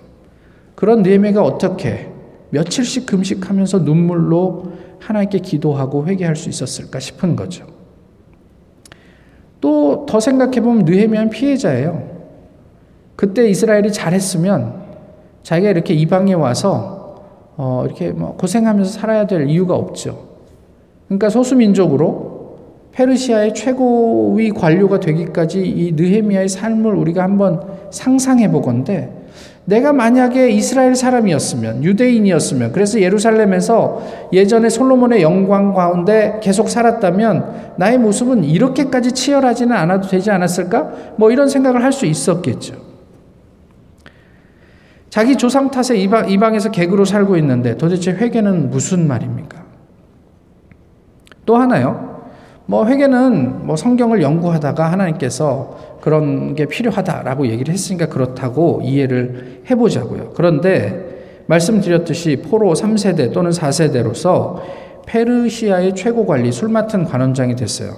그런 0.75 1.02
느헤미야가 1.02 1.42
어떻게 1.42 2.08
며칠씩 2.50 3.04
금식하면서 3.04 3.80
눈물로 3.80 4.72
하나님께 5.00 5.40
기도하고 5.40 6.06
회개할 6.06 6.36
수 6.36 6.48
있었을까 6.48 7.00
싶은 7.00 7.36
거죠. 7.36 7.66
또 9.60 10.06
더 10.08 10.20
생각해 10.20 10.62
보면 10.62 10.86
느헤미야는 10.86 11.28
피해자예요. 11.28 12.15
그때 13.16 13.49
이스라엘이 13.49 13.92
잘했으면 13.92 14.85
자기가 15.42 15.70
이렇게 15.70 15.94
이방에 15.94 16.35
와서 16.35 17.25
어 17.56 17.82
이렇게 17.87 18.11
뭐 18.11 18.37
고생하면서 18.37 18.90
살아야 18.90 19.26
될 19.26 19.49
이유가 19.49 19.75
없죠. 19.75 20.26
그러니까 21.06 21.30
소수민족으로 21.30 22.37
페르시아의 22.92 23.54
최고위 23.54 24.50
관료가 24.50 25.00
되기까지 25.00 25.62
이 25.66 25.92
느헤미야의 25.92 26.49
삶을 26.49 26.94
우리가 26.94 27.23
한번 27.23 27.62
상상해 27.90 28.50
보건데 28.50 29.12
내가 29.66 29.92
만약에 29.92 30.49
이스라엘 30.50 30.94
사람이었으면 30.94 31.85
유대인이었으면 31.85 32.73
그래서 32.73 33.00
예루살렘에서 33.00 34.02
예전에 34.32 34.68
솔로몬의 34.68 35.23
영광 35.23 35.75
가운데 35.75 36.38
계속 36.42 36.68
살았다면 36.68 37.75
나의 37.76 37.99
모습은 37.99 38.44
이렇게까지 38.44 39.12
치열하지는 39.12 39.75
않아도 39.76 40.08
되지 40.08 40.30
않았을까? 40.30 40.92
뭐 41.16 41.30
이런 41.30 41.49
생각을 41.49 41.82
할 41.82 41.92
수 41.92 42.06
있었겠죠. 42.06 42.85
자기 45.16 45.37
조상 45.37 45.70
탓에 45.70 45.96
이방, 45.96 46.28
이방에서 46.28 46.70
객으로 46.70 47.06
살고 47.06 47.38
있는데 47.38 47.78
도대체 47.78 48.11
회개는 48.11 48.68
무슨 48.68 49.08
말입니까? 49.08 49.64
또 51.46 51.56
하나요. 51.56 52.20
뭐 52.66 52.85
회개는 52.85 53.66
뭐 53.66 53.76
성경을 53.76 54.20
연구하다가 54.20 54.92
하나님께서 54.92 55.96
그런 56.02 56.54
게 56.54 56.66
필요하다라고 56.66 57.46
얘기를 57.46 57.73
했으니까 57.73 58.11
그렇다고 58.11 58.82
이해를 58.85 59.62
해보자고요. 59.70 60.35
그런데 60.35 61.44
말씀드렸듯이 61.46 62.42
포로 62.42 62.75
3세대 62.75 63.32
또는 63.32 63.52
4세대로서 63.52 64.61
페르시아의 65.06 65.94
최고 65.94 66.26
관리 66.26 66.52
술 66.52 66.68
맡은 66.68 67.06
관원장이 67.06 67.56
됐어요. 67.56 67.92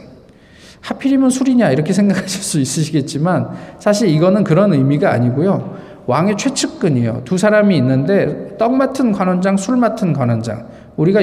하필이면 0.83 1.31
술이냐 1.31 1.73
이렇게 1.73 1.93
생각하실 1.95 2.43
수 2.43 2.61
있으시겠지만 2.61 3.51
사실 3.81 4.09
이거는 4.09 4.45
그런 4.45 4.73
의미가 4.73 5.11
아니고요. 5.11 5.88
왕의 6.09 6.39
최측근이에요. 6.39 7.21
두 7.27 7.37
사람이 7.37 7.77
있는데 7.77 8.55
떡 8.57 8.75
맡은 8.75 9.13
관원장, 9.13 9.59
술 9.59 9.77
맡은 9.77 10.15
관원장. 10.15 10.65
우리가 10.97 11.21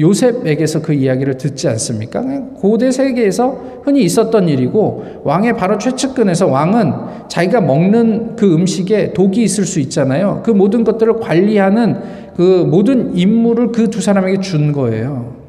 요셉에게서 0.00 0.82
그 0.82 0.92
이야기를 0.92 1.38
듣지 1.38 1.68
않습니까? 1.68 2.20
고대 2.56 2.90
세계에서 2.90 3.82
흔히 3.84 4.02
있었던 4.02 4.48
일이고 4.48 5.22
왕의 5.22 5.56
바로 5.56 5.78
최측근에서 5.78 6.48
왕은 6.48 6.92
자기가 7.28 7.60
먹는 7.60 8.34
그 8.34 8.52
음식에 8.52 9.12
독이 9.12 9.40
있을 9.44 9.64
수 9.64 9.78
있잖아요. 9.78 10.42
그 10.44 10.50
모든 10.50 10.82
것들을 10.82 11.20
관리하는 11.20 11.96
그 12.36 12.66
모든 12.68 13.16
임무를 13.16 13.70
그 13.70 13.88
두 13.88 14.00
사람에게 14.00 14.40
준 14.40 14.72
거예요. 14.72 15.44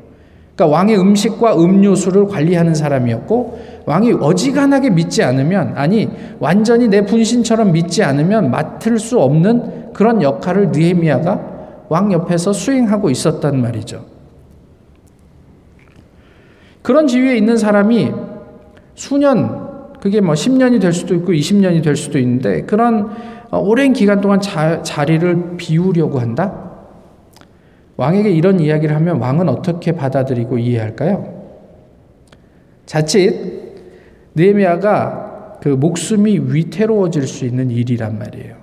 그러니까 0.55 0.77
왕의 0.77 0.99
음식과 0.99 1.59
음료수를 1.59 2.27
관리하는 2.27 2.75
사람이었고 2.75 3.59
왕이 3.85 4.13
어지간하게 4.13 4.89
믿지 4.91 5.23
않으면 5.23 5.73
아니 5.75 6.09
완전히 6.39 6.87
내 6.87 7.05
분신처럼 7.05 7.71
믿지 7.71 8.03
않으면 8.03 8.49
맡을 8.49 8.97
수 8.97 9.19
없는 9.19 9.93
그런 9.93 10.21
역할을 10.21 10.71
느헤미야가 10.71 11.55
왕 11.89 12.11
옆에서 12.11 12.51
수행하고 12.51 13.09
있었단 13.09 13.61
말이죠. 13.61 14.05
그런 16.81 17.07
지위에 17.07 17.37
있는 17.37 17.57
사람이 17.57 18.11
수년 18.95 19.93
그게 19.99 20.21
뭐 20.21 20.33
10년이 20.33 20.81
될 20.81 20.93
수도 20.93 21.15
있고 21.15 21.31
20년이 21.31 21.83
될 21.83 21.95
수도 21.95 22.19
있는데 22.19 22.61
그런 22.63 23.09
어, 23.51 23.59
오랜 23.59 23.93
기간 23.93 24.21
동안 24.21 24.39
자, 24.39 24.81
자리를 24.81 25.57
비우려고 25.57 26.19
한다? 26.19 26.65
왕에게 27.97 28.29
이런 28.29 28.59
이야기를 28.59 28.95
하면 28.95 29.19
왕은 29.19 29.47
어떻게 29.47 29.93
받아들이고 29.93 30.57
이해할까요? 30.57 31.33
자칫 32.85 33.64
느헤미야가 34.35 35.59
그 35.61 35.69
목숨이 35.69 36.39
위태로워질 36.53 37.27
수 37.27 37.45
있는 37.45 37.71
일이란 37.71 38.19
말이에요. 38.19 38.55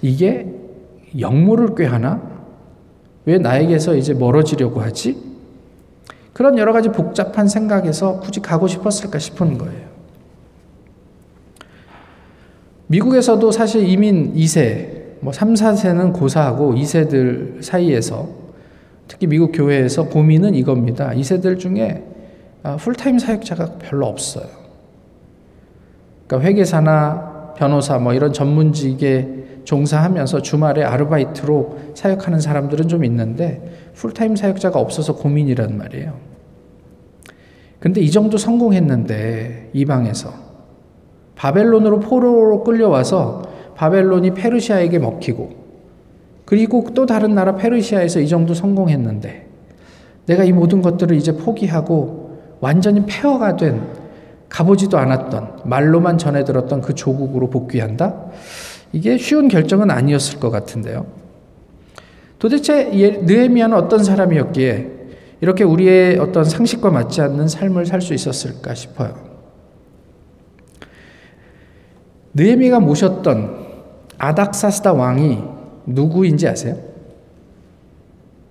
이게 0.00 0.46
영모를 1.18 1.74
꾀하나? 1.74 2.22
왜 3.24 3.38
나에게서 3.38 3.94
이제 3.94 4.14
멀어지려고 4.14 4.80
하지? 4.80 5.16
그런 6.32 6.56
여러 6.56 6.72
가지 6.72 6.88
복잡한 6.88 7.48
생각에서 7.48 8.20
굳이 8.20 8.40
가고 8.40 8.68
싶었을까 8.68 9.18
싶은 9.18 9.58
거예요. 9.58 9.88
미국에서도 12.86 13.50
사실 13.50 13.86
이민 13.86 14.34
2세, 14.34 15.20
뭐 15.20 15.32
3, 15.32 15.54
4세는 15.54 16.12
고사하고 16.14 16.74
2세들 16.74 17.62
사이에서 17.62 18.28
특히 19.08 19.26
미국 19.26 19.52
교회에서 19.52 20.08
고민은 20.08 20.54
이겁니다. 20.54 21.10
2세들 21.10 21.58
중에 21.58 22.04
아, 22.62 22.76
풀타임 22.76 23.18
사역자가 23.18 23.78
별로 23.78 24.06
없어요. 24.06 24.57
그러니까 26.28 26.48
회계사나 26.48 27.54
변호사 27.56 27.98
뭐 27.98 28.14
이런 28.14 28.32
전문직에 28.32 29.62
종사하면서 29.64 30.42
주말에 30.42 30.84
아르바이트로 30.84 31.78
사역하는 31.94 32.40
사람들은 32.40 32.88
좀 32.88 33.04
있는데 33.04 33.90
풀타임 33.94 34.36
사역자가 34.36 34.78
없어서 34.78 35.16
고민이란 35.16 35.76
말이에요. 35.76 36.14
근데 37.80 38.00
이 38.00 38.10
정도 38.10 38.38
성공했는데 38.38 39.70
이방에서 39.72 40.32
바벨론으로 41.34 42.00
포로로 42.00 42.64
끌려와서 42.64 43.42
바벨론이 43.74 44.34
페르시아에게 44.34 44.98
먹히고 44.98 45.50
그리고 46.44 46.84
또 46.94 47.06
다른 47.06 47.34
나라 47.34 47.54
페르시아에서 47.54 48.20
이 48.20 48.28
정도 48.28 48.54
성공했는데 48.54 49.46
내가 50.26 50.44
이 50.44 50.52
모든 50.52 50.82
것들을 50.82 51.16
이제 51.16 51.36
포기하고 51.36 52.38
완전히 52.60 53.04
폐허가 53.06 53.56
된 53.56 53.82
가보지도 54.48 54.98
않았던 54.98 55.60
말로만 55.64 56.18
전해 56.18 56.44
들었던 56.44 56.80
그 56.80 56.94
조국으로 56.94 57.50
복귀한다? 57.50 58.14
이게 58.92 59.18
쉬운 59.18 59.48
결정은 59.48 59.90
아니었을 59.90 60.40
것 60.40 60.50
같은데요. 60.50 61.06
도대체 62.38 62.90
예, 62.94 63.10
느헤미야는 63.10 63.76
어떤 63.76 64.02
사람이었기에 64.02 64.98
이렇게 65.40 65.64
우리의 65.64 66.18
어떤 66.18 66.44
상식과 66.44 66.90
맞지 66.90 67.20
않는 67.20 67.48
삶을 67.48 67.86
살 67.86 68.00
수 68.00 68.14
있었을까 68.14 68.74
싶어요. 68.74 69.14
느헤미가 72.34 72.80
모셨던 72.80 73.66
아닥사스다 74.18 74.92
왕이 74.92 75.42
누구인지 75.86 76.48
아세요? 76.48 76.76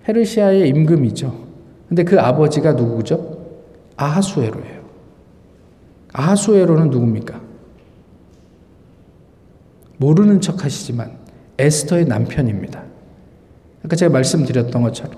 페르시아의 0.04 0.68
임금이죠. 0.68 1.46
근데 1.88 2.04
그 2.04 2.18
아버지가 2.20 2.72
누구죠? 2.72 3.38
아하수에로예요. 3.96 4.77
아하수에로는 6.12 6.90
누굽니까? 6.90 7.40
모르는 9.98 10.40
척 10.40 10.64
하시지만 10.64 11.18
에스터의 11.58 12.06
남편입니다. 12.06 12.82
아까 13.84 13.96
제가 13.96 14.12
말씀드렸던 14.12 14.82
것처럼 14.82 15.14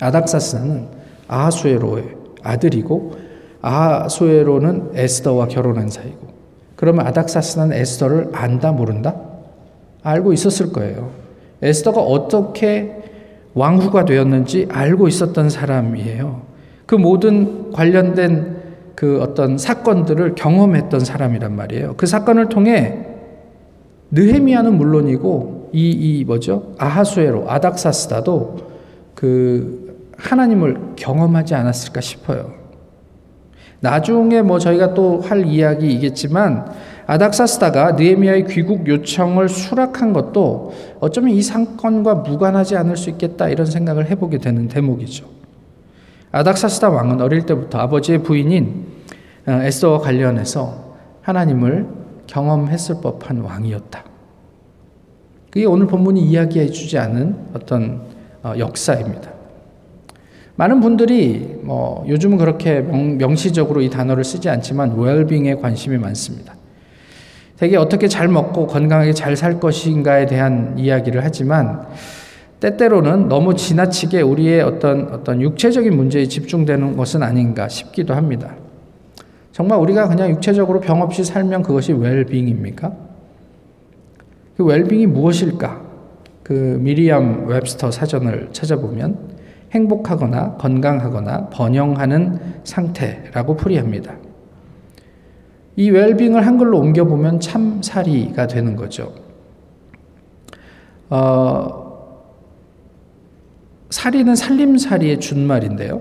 아닥사스는 0.00 0.88
아하수에로의 1.28 2.16
아들이고 2.42 3.16
아하수에로는 3.62 4.92
에스더와 4.94 5.48
결혼한 5.48 5.90
사이고 5.90 6.28
그러면 6.76 7.06
아닥사스는 7.06 7.72
에스더를 7.74 8.30
안다 8.32 8.72
모른다? 8.72 9.14
알고 10.02 10.32
있었을 10.32 10.72
거예요. 10.72 11.10
에스더가 11.60 12.00
어떻게 12.00 12.96
왕후가 13.52 14.06
되었는지 14.06 14.66
알고 14.70 15.08
있었던 15.08 15.50
사람이에요. 15.50 16.42
그 16.86 16.94
모든 16.94 17.70
관련된 17.72 18.59
그 19.00 19.18
어떤 19.22 19.56
사건들을 19.56 20.34
경험했던 20.34 21.00
사람이란 21.00 21.56
말이에요. 21.56 21.94
그 21.96 22.06
사건을 22.06 22.50
통해 22.50 23.06
느헤미야는 24.10 24.76
물론이고 24.76 25.70
이, 25.72 25.88
이 25.90 26.24
뭐죠? 26.26 26.74
아하수에로 26.76 27.50
아닥사스다도 27.50 28.58
그 29.14 30.10
하나님을 30.18 30.96
경험하지 30.96 31.54
않았을까 31.54 32.02
싶어요. 32.02 32.52
나중에 33.80 34.42
뭐 34.42 34.58
저희가 34.58 34.92
또 34.92 35.20
할 35.20 35.46
이야기이겠지만 35.46 36.70
아닥사스다가 37.06 37.92
느헤미야의 37.92 38.48
귀국 38.48 38.86
요청을 38.86 39.48
수락한 39.48 40.12
것도 40.12 40.74
어쩌면 41.00 41.30
이 41.30 41.40
사건과 41.40 42.16
무관하지 42.16 42.76
않을 42.76 42.98
수 42.98 43.08
있겠다 43.08 43.48
이런 43.48 43.64
생각을 43.64 44.10
해보게 44.10 44.36
되는 44.36 44.68
대목이죠. 44.68 45.39
아닥사스다 46.32 46.90
왕은 46.90 47.20
어릴 47.20 47.44
때부터 47.46 47.78
아버지의 47.78 48.22
부인인 48.22 48.86
어, 49.46 49.52
에스더와 49.52 49.98
관련해서 49.98 50.94
하나님을 51.22 51.88
경험했을 52.26 52.96
법한 53.02 53.40
왕이었다. 53.40 54.04
그게 55.50 55.66
오늘 55.66 55.86
본문이 55.88 56.20
이야기해 56.20 56.68
주지 56.68 56.98
않은 56.98 57.36
어떤 57.54 58.02
어, 58.42 58.54
역사입니다. 58.56 59.30
많은 60.54 60.80
분들이 60.80 61.58
뭐 61.62 62.04
요즘은 62.06 62.38
그렇게 62.38 62.80
명, 62.80 63.34
시적으로이 63.34 63.90
단어를 63.90 64.22
쓰지 64.24 64.48
않지만 64.48 64.96
웰빙에 64.96 65.56
관심이 65.56 65.96
많습니다. 65.98 66.54
되게 67.56 67.76
어떻게 67.76 68.08
잘 68.08 68.28
먹고 68.28 68.66
건강하게 68.66 69.12
잘 69.12 69.36
살 69.36 69.58
것인가에 69.58 70.26
대한 70.26 70.78
이야기를 70.78 71.24
하지만 71.24 71.86
때때로는 72.60 73.28
너무 73.28 73.54
지나치게 73.54 74.20
우리의 74.20 74.60
어떤 74.60 75.08
어떤 75.12 75.40
육체적인 75.40 75.96
문제에 75.96 76.26
집중되는 76.26 76.96
것은 76.96 77.22
아닌가 77.22 77.68
싶기도 77.68 78.14
합니다. 78.14 78.54
정말 79.52 79.78
우리가 79.78 80.08
그냥 80.08 80.30
육체적으로 80.30 80.80
병 80.80 81.00
없이 81.02 81.24
살면 81.24 81.62
그것이 81.62 81.92
웰빙입니까? 81.92 82.92
그 84.56 84.64
웰빙이 84.64 85.06
무엇일까? 85.06 85.90
그 86.42 86.52
미리암 86.80 87.46
웹스터 87.46 87.90
사전을 87.90 88.50
찾아보면 88.52 89.30
행복하거나 89.72 90.56
건강하거나 90.56 91.48
번영하는 91.50 92.38
상태라고 92.64 93.56
풀이합니다. 93.56 94.16
이 95.76 95.90
웰빙을 95.90 96.46
한글로 96.46 96.78
옮겨보면 96.78 97.40
참사리가 97.40 98.46
되는 98.46 98.76
거죠. 98.76 99.14
어, 101.08 101.79
사리는 103.90 104.34
살림살이의 104.34 105.20
준말인데요. 105.20 106.00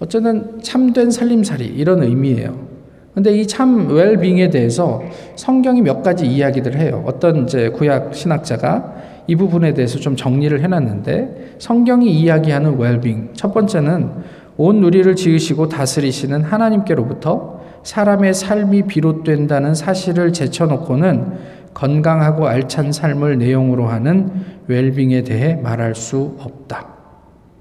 어쨌든 0.00 0.60
참된 0.62 1.10
살림살이 1.10 1.66
이런 1.66 2.02
의미예요. 2.02 2.68
근데 3.14 3.36
이 3.36 3.46
참 3.46 3.88
웰빙에 3.90 4.50
대해서 4.50 5.02
성경이 5.34 5.82
몇 5.82 6.02
가지 6.02 6.24
이야기들을 6.26 6.78
해요. 6.80 7.02
어떤 7.04 7.44
이제 7.44 7.68
구약 7.68 8.14
신학자가 8.14 8.94
이 9.26 9.34
부분에 9.34 9.74
대해서 9.74 9.98
좀 9.98 10.14
정리를 10.14 10.62
해놨는데 10.62 11.56
성경이 11.58 12.10
이야기하는 12.12 12.78
웰빙 12.78 13.30
첫 13.34 13.52
번째는 13.52 14.10
온 14.56 14.80
누리를 14.80 15.16
지으시고 15.16 15.68
다스리시는 15.68 16.42
하나님께로부터 16.44 17.60
사람의 17.82 18.34
삶이 18.34 18.82
비롯된다는 18.82 19.74
사실을 19.74 20.32
제쳐놓고는 20.32 21.32
건강하고 21.78 22.48
알찬 22.48 22.90
삶을 22.90 23.38
내용으로 23.38 23.86
하는 23.86 24.30
웰빙에 24.66 25.22
대해 25.22 25.54
말할 25.54 25.94
수 25.94 26.36
없다. 26.40 26.88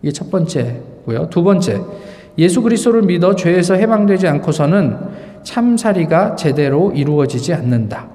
이게 0.02 0.12
첫 0.12 0.32
번째고요. 0.32 1.30
두 1.30 1.44
번째, 1.44 1.80
예수 2.40 2.64
그리스도를 2.64 3.04
믿어 3.04 3.36
죄에서 3.36 3.76
해방되지 3.76 4.28
않고서는 4.28 4.98
참사리가 5.44 6.36
제대로 6.36 6.92
이루어지지 6.92 7.54
않는다. 7.54 8.08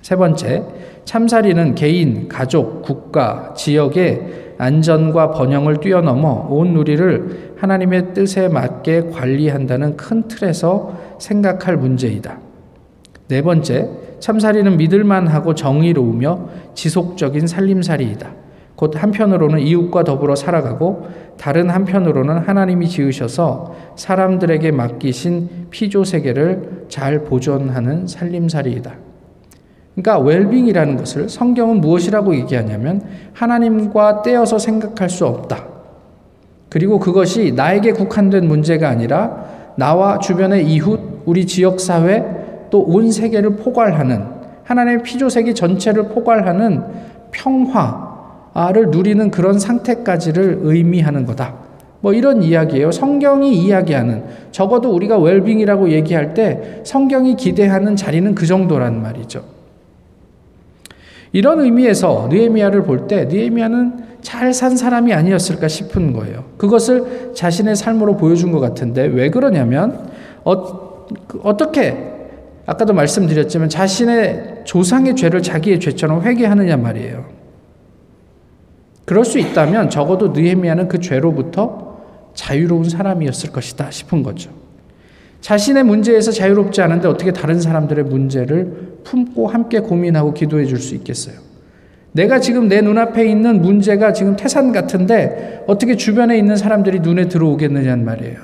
세 0.00 0.16
번째, 0.16 0.62
참사리는 1.04 1.74
개인, 1.74 2.26
가족, 2.28 2.80
국가, 2.80 3.52
지역의 3.54 4.54
안전과 4.56 5.32
번영을 5.32 5.76
뛰어넘어 5.78 6.46
온 6.48 6.72
누리를 6.72 7.56
하나님의 7.58 8.14
뜻에 8.14 8.48
맞게 8.48 9.10
관리한다는 9.10 9.96
큰 9.96 10.26
틀에서 10.26 10.96
생각할 11.18 11.76
문제이다. 11.76 12.38
네 13.28 13.42
번째, 13.42 13.88
참사리는 14.20 14.76
믿을만하고 14.76 15.54
정의로우며 15.54 16.48
지속적인 16.74 17.46
살림살이이다. 17.46 18.44
곧 18.76 19.02
한편으로는 19.02 19.60
이웃과 19.60 20.04
더불어 20.04 20.34
살아가고 20.34 21.08
다른 21.38 21.70
한편으로는 21.70 22.38
하나님이 22.38 22.88
지으셔서 22.88 23.74
사람들에게 23.96 24.72
맡기신 24.72 25.68
피조 25.70 26.04
세계를 26.04 26.86
잘 26.88 27.24
보존하는 27.24 28.06
살림살이이다. 28.06 28.92
그러니까 29.94 30.18
웰빙이라는 30.18 30.96
것을 30.96 31.28
성경은 31.28 31.80
무엇이라고 31.80 32.34
얘기하냐면 32.34 33.02
하나님과 33.32 34.22
떼어서 34.22 34.58
생각할 34.58 35.08
수 35.08 35.24
없다. 35.24 35.66
그리고 36.68 36.98
그것이 36.98 37.52
나에게 37.52 37.92
국한된 37.92 38.48
문제가 38.48 38.88
아니라 38.88 39.44
나와 39.76 40.18
주변의 40.18 40.66
이웃, 40.66 41.22
우리 41.24 41.46
지역 41.46 41.78
사회 41.78 42.24
또 42.74 42.80
온 42.80 43.12
세계를 43.12 43.50
포괄하는 43.54 44.24
하나님의 44.64 45.04
피조 45.04 45.28
세계 45.28 45.54
전체를 45.54 46.08
포괄하는 46.08 46.82
평화를 47.30 48.90
누리는 48.90 49.30
그런 49.30 49.60
상태까지를 49.60 50.58
의미하는 50.62 51.24
거다. 51.24 51.54
뭐 52.00 52.12
이런 52.12 52.42
이야기예요. 52.42 52.90
성경이 52.90 53.56
이야기하는 53.56 54.24
적어도 54.50 54.90
우리가 54.92 55.18
웰빙이라고 55.18 55.90
얘기할 55.90 56.34
때 56.34 56.80
성경이 56.84 57.36
기대하는 57.36 57.94
자리는 57.94 58.34
그 58.34 58.44
정도란 58.44 59.00
말이죠. 59.00 59.44
이런 61.30 61.60
의미에서 61.60 62.26
느헤미야를 62.28 62.82
볼 62.82 63.06
때 63.06 63.26
느헤미야는 63.26 64.02
잘 64.22 64.52
산 64.52 64.76
사람이 64.76 65.12
아니었을까 65.12 65.68
싶은 65.68 66.12
거예요. 66.12 66.42
그것을 66.56 67.34
자신의 67.34 67.76
삶으로 67.76 68.16
보여준 68.16 68.50
것 68.50 68.58
같은데 68.58 69.02
왜 69.04 69.30
그러냐면 69.30 70.08
어, 70.42 71.06
그 71.28 71.40
어떻게 71.44 72.13
아까도 72.66 72.94
말씀드렸지만 72.94 73.68
자신의 73.68 74.62
조상의 74.64 75.16
죄를 75.16 75.42
자기의 75.42 75.80
죄처럼 75.80 76.22
회개하느냐 76.22 76.76
말이에요. 76.76 77.26
그럴 79.04 79.24
수 79.24 79.38
있다면 79.38 79.90
적어도 79.90 80.28
느헤미야는 80.28 80.88
그 80.88 80.98
죄로부터 80.98 81.98
자유로운 82.32 82.88
사람이었을 82.88 83.52
것이다 83.52 83.90
싶은 83.90 84.22
거죠. 84.22 84.50
자신의 85.42 85.84
문제에서 85.84 86.32
자유롭지 86.32 86.80
않은데 86.80 87.06
어떻게 87.06 87.30
다른 87.30 87.60
사람들의 87.60 88.04
문제를 88.04 89.00
품고 89.04 89.48
함께 89.48 89.80
고민하고 89.80 90.32
기도해 90.32 90.64
줄 90.64 90.78
수 90.78 90.94
있겠어요? 90.94 91.36
내가 92.12 92.40
지금 92.40 92.68
내 92.68 92.80
눈앞에 92.80 93.26
있는 93.28 93.60
문제가 93.60 94.12
지금 94.12 94.36
태산 94.36 94.72
같은데 94.72 95.62
어떻게 95.66 95.96
주변에 95.96 96.38
있는 96.38 96.56
사람들이 96.56 97.00
눈에 97.00 97.28
들어오겠느냐는 97.28 98.04
말이에요. 98.04 98.38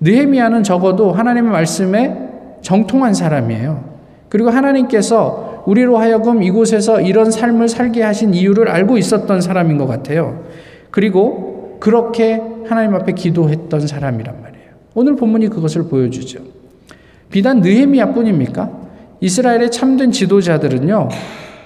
느헤미야는 0.00 0.62
적어도 0.62 1.12
하나님의 1.12 1.50
말씀에 1.50 2.25
정통한 2.66 3.14
사람이에요. 3.14 3.84
그리고 4.28 4.50
하나님께서 4.50 5.62
우리로 5.66 5.98
하여금 5.98 6.42
이곳에서 6.42 7.00
이런 7.00 7.30
삶을 7.30 7.68
살게 7.68 8.02
하신 8.02 8.34
이유를 8.34 8.68
알고 8.68 8.98
있었던 8.98 9.40
사람인 9.40 9.78
것 9.78 9.86
같아요. 9.86 10.42
그리고 10.90 11.76
그렇게 11.78 12.42
하나님 12.66 12.96
앞에 12.96 13.12
기도했던 13.12 13.86
사람이란 13.86 14.42
말이에요. 14.42 14.66
오늘 14.94 15.14
본문이 15.14 15.46
그것을 15.46 15.84
보여주죠. 15.84 16.40
비단 17.30 17.60
느헤미야 17.60 18.12
뿐입니까? 18.12 18.72
이스라엘의 19.20 19.70
참된 19.70 20.10
지도자들은요, 20.10 21.08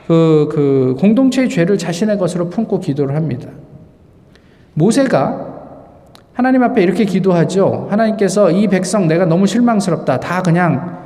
그, 0.07 0.49
그 0.53 0.97
공동체의 1.01 1.49
죄를 1.49 1.79
자신의 1.79 2.19
것으로 2.19 2.51
품고 2.51 2.81
기도를 2.81 3.17
합니다. 3.17 3.49
모세가 4.75 5.50
하나님 6.33 6.63
앞에 6.63 6.83
이렇게 6.83 7.05
기도하죠. 7.05 7.89
하나님께서 7.91 8.51
이 8.51 8.69
백성 8.69 9.09
내가 9.09 9.27
너무 9.27 9.47
실망스럽다. 9.47 10.21
다 10.21 10.43
그냥, 10.43 10.99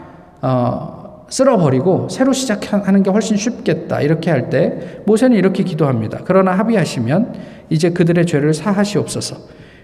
어, 0.42 1.24
쓸어버리고 1.28 2.08
새로 2.10 2.32
시작하는 2.32 3.02
게 3.02 3.10
훨씬 3.10 3.36
쉽겠다. 3.36 4.02
이렇게 4.02 4.30
할 4.30 4.50
때 4.50 5.00
모세는 5.06 5.36
이렇게 5.36 5.64
기도합니다. 5.64 6.20
그러나 6.24 6.52
합의하시면 6.52 7.34
이제 7.70 7.90
그들의 7.90 8.26
죄를 8.26 8.52
사하시옵소서. 8.52 9.36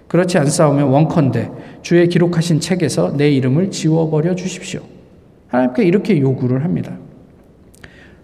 그렇지 0.07 0.39
않사오면 0.39 0.89
원컨대 0.89 1.51
주의 1.83 2.09
기록하신 2.09 2.61
책에서 2.61 3.17
내 3.17 3.31
이름을 3.31 3.71
지워버려 3.71 4.35
주십시오. 4.35 4.81
하나님께 5.49 5.85
이렇게 5.85 6.21
요구를 6.21 6.63
합니다. 6.63 6.93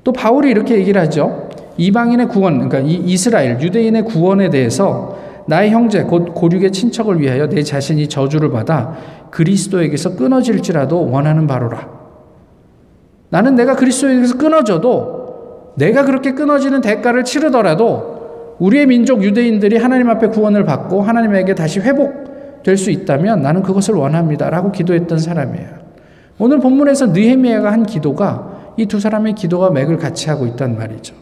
또 0.04 0.12
바울이 0.12 0.50
이렇게 0.50 0.76
얘기를 0.76 1.00
하죠. 1.02 1.48
이방인의 1.78 2.28
구원, 2.28 2.68
그러니까 2.68 2.80
이스라엘, 2.80 3.60
유대인의 3.60 4.04
구원에 4.04 4.50
대해서 4.50 5.18
나의 5.46 5.70
형제, 5.70 6.02
곧 6.02 6.34
고륙의 6.34 6.72
친척을 6.72 7.20
위하여 7.20 7.48
내 7.48 7.62
자신이 7.62 8.08
저주를 8.08 8.50
받아 8.50 8.96
그리스도에게서 9.30 10.16
끊어질지라도 10.16 11.10
원하는 11.10 11.46
바로라. 11.46 11.88
나는 13.30 13.54
내가 13.54 13.76
그리스도에게서 13.76 14.38
끊어져도 14.38 15.74
내가 15.76 16.04
그렇게 16.04 16.32
끊어지는 16.32 16.80
대가를 16.80 17.24
치르더라도 17.24 18.56
우리의 18.58 18.86
민족 18.86 19.22
유대인들이 19.22 19.76
하나님 19.76 20.08
앞에 20.10 20.28
구원을 20.28 20.64
받고 20.64 21.02
하나님에게 21.02 21.54
다시 21.54 21.80
회복될 21.80 22.76
수 22.76 22.90
있다면 22.90 23.42
나는 23.42 23.62
그것을 23.62 23.94
원합니다라고 23.94 24.72
기도했던 24.72 25.18
사람이에요. 25.18 25.68
오늘 26.38 26.60
본문에서 26.60 27.06
느헤미야가 27.08 27.70
한 27.70 27.84
기도가 27.84 28.56
이 28.76 28.86
두 28.86 29.00
사람의 29.00 29.34
기도가 29.34 29.70
맥을 29.70 29.96
같이 29.96 30.28
하고 30.28 30.46
있단 30.46 30.76
말이죠. 30.76 31.14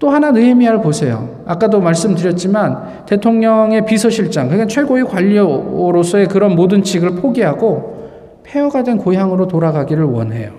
또 0.00 0.08
하나 0.08 0.32
느헤미야를 0.32 0.80
보세요. 0.80 1.42
아까도 1.44 1.78
말씀드렸지만 1.80 3.04
대통령의 3.04 3.84
비서실장, 3.84 4.48
그러니까 4.48 4.66
최고의 4.66 5.04
관료로서의 5.04 6.26
그런 6.26 6.56
모든 6.56 6.82
직을 6.82 7.16
포기하고 7.16 8.40
폐허가 8.42 8.82
된 8.82 8.96
고향으로 8.96 9.46
돌아가기를 9.46 10.04
원해요. 10.04 10.52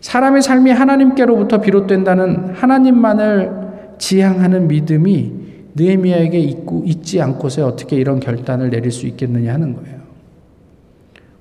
사람의 0.00 0.42
삶이 0.42 0.70
하나님께로부터 0.70 1.60
비롯된다는 1.60 2.54
하나님만을 2.54 3.64
지향하는 3.98 4.68
믿음이 4.68 5.32
느헤미야에게 5.74 6.38
있고 6.38 6.84
있지 6.86 7.20
않고서 7.20 7.66
어떻게 7.66 7.96
이런 7.96 8.20
결단을 8.20 8.70
내릴 8.70 8.92
수 8.92 9.08
있겠느냐 9.08 9.54
하는 9.54 9.74
거예요. 9.74 10.03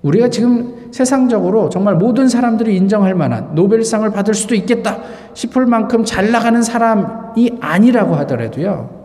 우리가 0.03 0.27
지금 0.29 0.89
세상적으로 0.91 1.69
정말 1.69 1.95
모든 1.95 2.27
사람들이 2.27 2.75
인정할 2.75 3.15
만한 3.15 3.55
노벨상을 3.55 4.09
받을 4.11 4.33
수도 4.33 4.53
있겠다 4.53 4.99
싶을 5.33 5.65
만큼 5.65 6.03
잘 6.03 6.29
나가는 6.29 6.61
사람이 6.61 7.57
아니라고 7.61 8.13
하더라도요. 8.15 9.03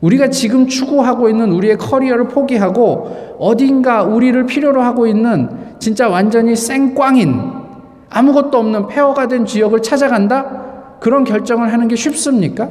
우리가 0.00 0.30
지금 0.30 0.66
추구하고 0.66 1.28
있는 1.28 1.52
우리의 1.52 1.78
커리어를 1.78 2.26
포기하고 2.26 3.36
어딘가 3.38 4.02
우리를 4.02 4.44
필요로 4.46 4.82
하고 4.82 5.06
있는 5.06 5.48
진짜 5.78 6.08
완전히 6.08 6.56
생꽝인 6.56 7.52
아무것도 8.10 8.58
없는 8.58 8.88
폐허가 8.88 9.28
된 9.28 9.46
지역을 9.46 9.80
찾아간다? 9.80 10.98
그런 11.00 11.22
결정을 11.22 11.72
하는 11.72 11.86
게 11.86 11.94
쉽습니까? 11.94 12.68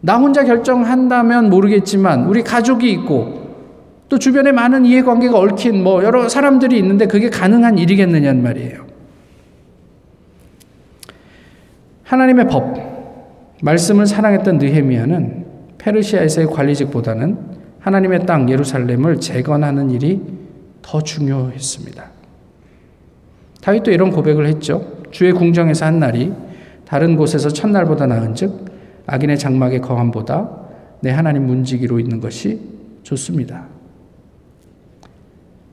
나 0.00 0.16
혼자 0.16 0.44
결정한다면 0.44 1.50
모르겠지만 1.50 2.26
우리 2.26 2.42
가족이 2.42 2.90
있고 2.90 3.47
또 4.08 4.18
주변에 4.18 4.52
많은 4.52 4.86
이해관계가 4.86 5.38
얽힌 5.38 5.82
뭐 5.82 6.02
여러 6.02 6.28
사람들이 6.28 6.78
있는데 6.78 7.06
그게 7.06 7.28
가능한 7.28 7.78
일이겠느냐는 7.78 8.42
말이에요. 8.42 8.86
하나님의 12.04 12.48
법, 12.48 12.74
말씀을 13.62 14.06
사랑했던 14.06 14.58
느헤미야는 14.58 15.46
페르시아에서의 15.76 16.46
관리직보다는 16.46 17.58
하나님의 17.80 18.24
땅 18.24 18.48
예루살렘을 18.48 19.20
재건하는 19.20 19.90
일이 19.90 20.20
더 20.80 21.02
중요했습니다. 21.02 22.10
다윗도 23.60 23.90
이런 23.90 24.10
고백을 24.10 24.46
했죠. 24.46 25.02
주의 25.10 25.32
궁정에서 25.32 25.84
한 25.84 25.98
날이 25.98 26.32
다른 26.86 27.16
곳에서 27.16 27.50
첫날보다 27.50 28.06
나은즉 28.06 28.64
악인의 29.06 29.38
장막의 29.38 29.80
거함보다 29.80 30.50
내 31.00 31.10
하나님 31.10 31.46
문지기로 31.46 32.00
있는 32.00 32.20
것이 32.20 32.60
좋습니다. 33.02 33.66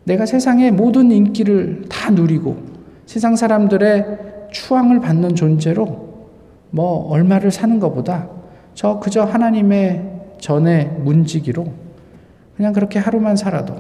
내가 0.06 0.26
세상의 0.26 0.72
모든 0.72 1.12
인기를 1.12 1.86
다 1.90 2.12
누리고 2.12 2.58
세상 3.06 3.36
사람들의 3.36 4.50
추앙을 4.52 5.02
받는 5.02 5.36
존재로 5.36 6.06
뭐 6.72 7.10
얼마를 7.10 7.52
사는 7.52 7.80
것보다 7.80 8.30
저 8.74 9.00
그저 9.00 9.24
하나님의 9.24 10.16
전에 10.40 10.86
문지기로 10.86 11.66
그냥 12.56 12.74
그렇게 12.74 13.00
하루만 13.00 13.36
살아도 13.36 13.76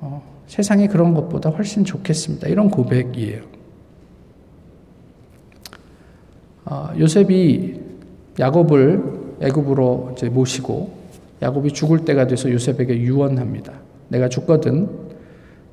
어, 0.00 0.22
세상에 0.46 0.86
그런 0.88 1.14
것보다 1.14 1.50
훨씬 1.50 1.84
좋겠습니다. 1.84 2.48
이런 2.48 2.70
고백이에요. 2.70 3.42
어, 6.66 6.88
요셉이 6.98 7.80
야곱을 8.38 9.24
애굽으로 9.40 10.16
모시고 10.30 11.04
야곱이 11.42 11.72
죽을 11.72 12.04
때가 12.04 12.26
돼서 12.26 12.50
요셉에게 12.50 12.98
유언합니다. 13.00 13.72
내가 14.08 14.28
죽거든 14.28 15.03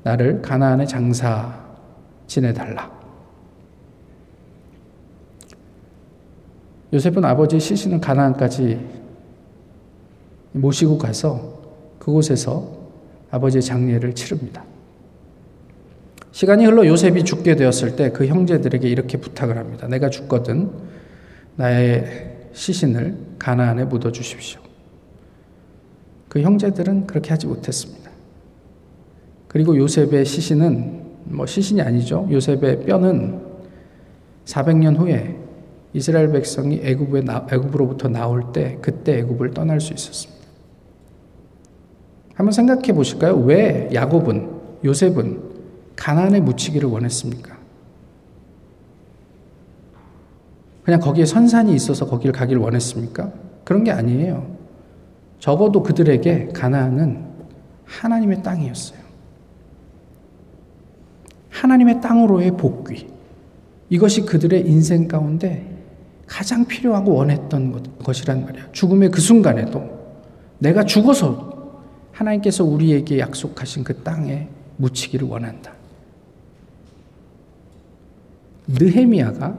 나를 0.02 0.42
가나안의 0.42 0.88
장사 0.88 1.60
지내달라. 2.26 2.90
요셉은 6.92 7.24
아버지 7.24 7.58
시신은 7.58 8.00
가나안까지 8.00 8.78
모시고 10.52 10.98
가서 10.98 11.60
그곳에서 11.98 12.82
아버지의 13.30 13.62
장례를 13.62 14.14
치릅니다. 14.14 14.64
시간이 16.32 16.64
흘러 16.66 16.86
요셉이 16.86 17.24
죽게 17.24 17.56
되었을 17.56 17.96
때 17.96 18.10
그 18.10 18.26
형제들에게 18.26 18.88
이렇게 18.88 19.18
부탁을 19.18 19.56
합니다. 19.56 19.86
내가 19.86 20.10
죽거든 20.10 20.70
나의 21.56 22.48
시신을 22.52 23.16
가나안에 23.38 23.84
묻어 23.84 24.12
주십시오. 24.12 24.60
그 26.28 26.40
형제들은 26.40 27.06
그렇게 27.06 27.30
하지 27.30 27.46
못했습니다. 27.46 28.01
그리고 29.52 29.76
요셉의 29.76 30.24
시신은 30.24 31.02
뭐 31.24 31.46
시신이 31.46 31.80
아니죠. 31.80 32.26
요셉의 32.30 32.84
뼈는 32.84 33.40
400년 34.44 34.98
후에 34.98 35.36
이스라엘 35.92 36.32
백성이 36.32 36.80
애굽에 36.82 37.24
애굽으로부터 37.50 38.08
나올 38.08 38.52
때 38.52 38.78
그때 38.80 39.18
애굽을 39.18 39.52
떠날 39.52 39.80
수 39.80 39.92
있었습니다. 39.92 40.42
한번 42.34 42.52
생각해 42.52 42.92
보실까요? 42.94 43.36
왜 43.36 43.90
야곱은 43.92 44.50
요셉은 44.84 45.42
가나안에 45.96 46.40
묻히기를 46.40 46.88
원했습니까? 46.88 47.58
그냥 50.82 50.98
거기에 50.98 51.26
선산이 51.26 51.74
있어서 51.74 52.06
거기를 52.06 52.32
가기를 52.32 52.60
원했습니까? 52.60 53.32
그런 53.64 53.84
게 53.84 53.92
아니에요. 53.92 54.56
적어도 55.38 55.82
그들에게 55.82 56.48
가나안은 56.54 57.24
하나님의 57.84 58.42
땅이었어요. 58.42 59.01
하나님의 61.62 62.00
땅으로의 62.00 62.56
복귀. 62.56 63.06
이것이 63.88 64.22
그들의 64.22 64.66
인생 64.66 65.06
가운데 65.06 65.64
가장 66.26 66.66
필요하고 66.66 67.14
원했던 67.14 67.98
것이란 68.02 68.44
말이야. 68.44 68.72
죽음의 68.72 69.12
그 69.12 69.20
순간에도 69.20 69.84
내가 70.58 70.84
죽어서 70.84 71.52
하나님께서 72.10 72.64
우리에게 72.64 73.20
약속하신 73.20 73.84
그 73.84 73.94
땅에 74.02 74.48
묻히기를 74.76 75.28
원한다. 75.28 75.72
느헤미야가 78.66 79.56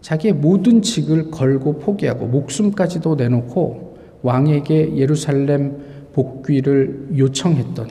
자기의 0.00 0.34
모든 0.34 0.82
직을 0.82 1.30
걸고 1.30 1.78
포기하고 1.78 2.26
목숨까지도 2.26 3.14
내놓고 3.14 3.98
왕에게 4.22 4.96
예루살렘 4.96 6.10
복귀를 6.12 7.10
요청했던 7.16 7.88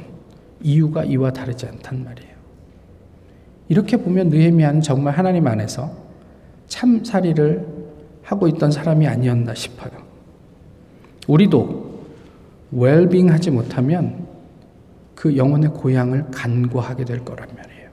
이유가 0.61 1.05
이와 1.05 1.31
다르지 1.31 1.67
않단 1.67 2.03
말이에요. 2.03 2.34
이렇게 3.67 3.97
보면 3.97 4.29
느헤미야는 4.29 4.81
정말 4.81 5.17
하나님 5.17 5.47
안에서 5.47 5.91
참사리를 6.67 7.65
하고 8.23 8.47
있던 8.47 8.71
사람이 8.71 9.07
아니었나 9.07 9.53
싶어요. 9.53 9.91
우리도 11.27 11.95
웰빙 12.71 13.31
하지 13.31 13.51
못하면 13.51 14.27
그 15.15 15.37
영혼의 15.37 15.71
고향을 15.71 16.25
간과하게 16.31 17.05
될 17.05 17.23
거란 17.23 17.47
말이에요. 17.55 17.89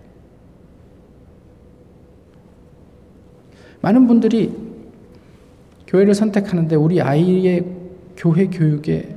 많은 3.80 4.06
분들이 4.06 4.54
교회를 5.86 6.14
선택하는데 6.14 6.76
우리 6.76 7.00
아이의 7.00 7.66
교회 8.16 8.46
교육에 8.46 9.16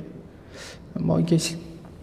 뭐 0.94 1.20
이게 1.20 1.36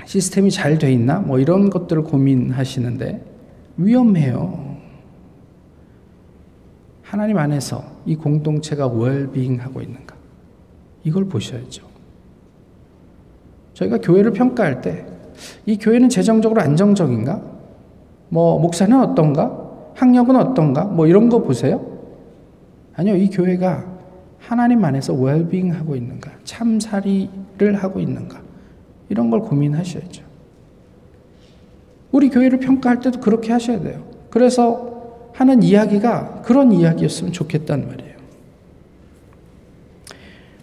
시스템이 0.06 0.52
잘 0.52 0.78
돼 0.78 0.92
있나? 0.92 1.20
뭐 1.20 1.40
이런 1.40 1.70
것들을 1.70 2.04
고민하시는데 2.04 3.33
위험해요. 3.78 4.78
하나님 7.02 7.38
안에서 7.38 7.84
이 8.06 8.16
공동체가 8.16 8.88
웰빙하고 8.88 9.82
있는가? 9.82 10.16
이걸 11.04 11.26
보셔야죠. 11.26 11.84
저희가 13.74 13.98
교회를 14.00 14.32
평가할 14.32 14.82
때 14.82 15.14
이 15.66 15.78
교회는 15.78 16.10
재정적으로 16.10 16.62
안정적인가? 16.62 17.42
뭐 18.30 18.60
목사는 18.60 19.00
어떤가? 19.00 19.60
학력은 19.96 20.36
어떤가? 20.36 20.86
뭐 20.86 21.08
이런 21.08 21.30
거 21.30 21.42
보세요. 21.44 21.86
아니요, 22.96 23.16
이 23.16 23.30
교회가 23.30 23.86
하나님 24.40 24.84
안에서 24.84 25.14
웰빙하고 25.14 25.96
있는가? 25.96 26.32
참사리를 26.44 27.76
하고 27.76 28.00
있는가? 28.00 28.42
이런 29.10 29.30
걸 29.30 29.42
고민하셔야죠. 29.42 30.23
우리 32.14 32.30
교회를 32.30 32.60
평가할 32.60 33.00
때도 33.02 33.20
그렇게 33.20 33.52
하셔야 33.52 33.82
돼요. 33.82 34.04
그래서 34.30 35.30
하는 35.34 35.64
이야기가 35.64 36.44
그런 36.44 36.72
이야기였으면 36.72 37.34
좋겠다는 37.34 37.88
말이에요. 37.88 38.14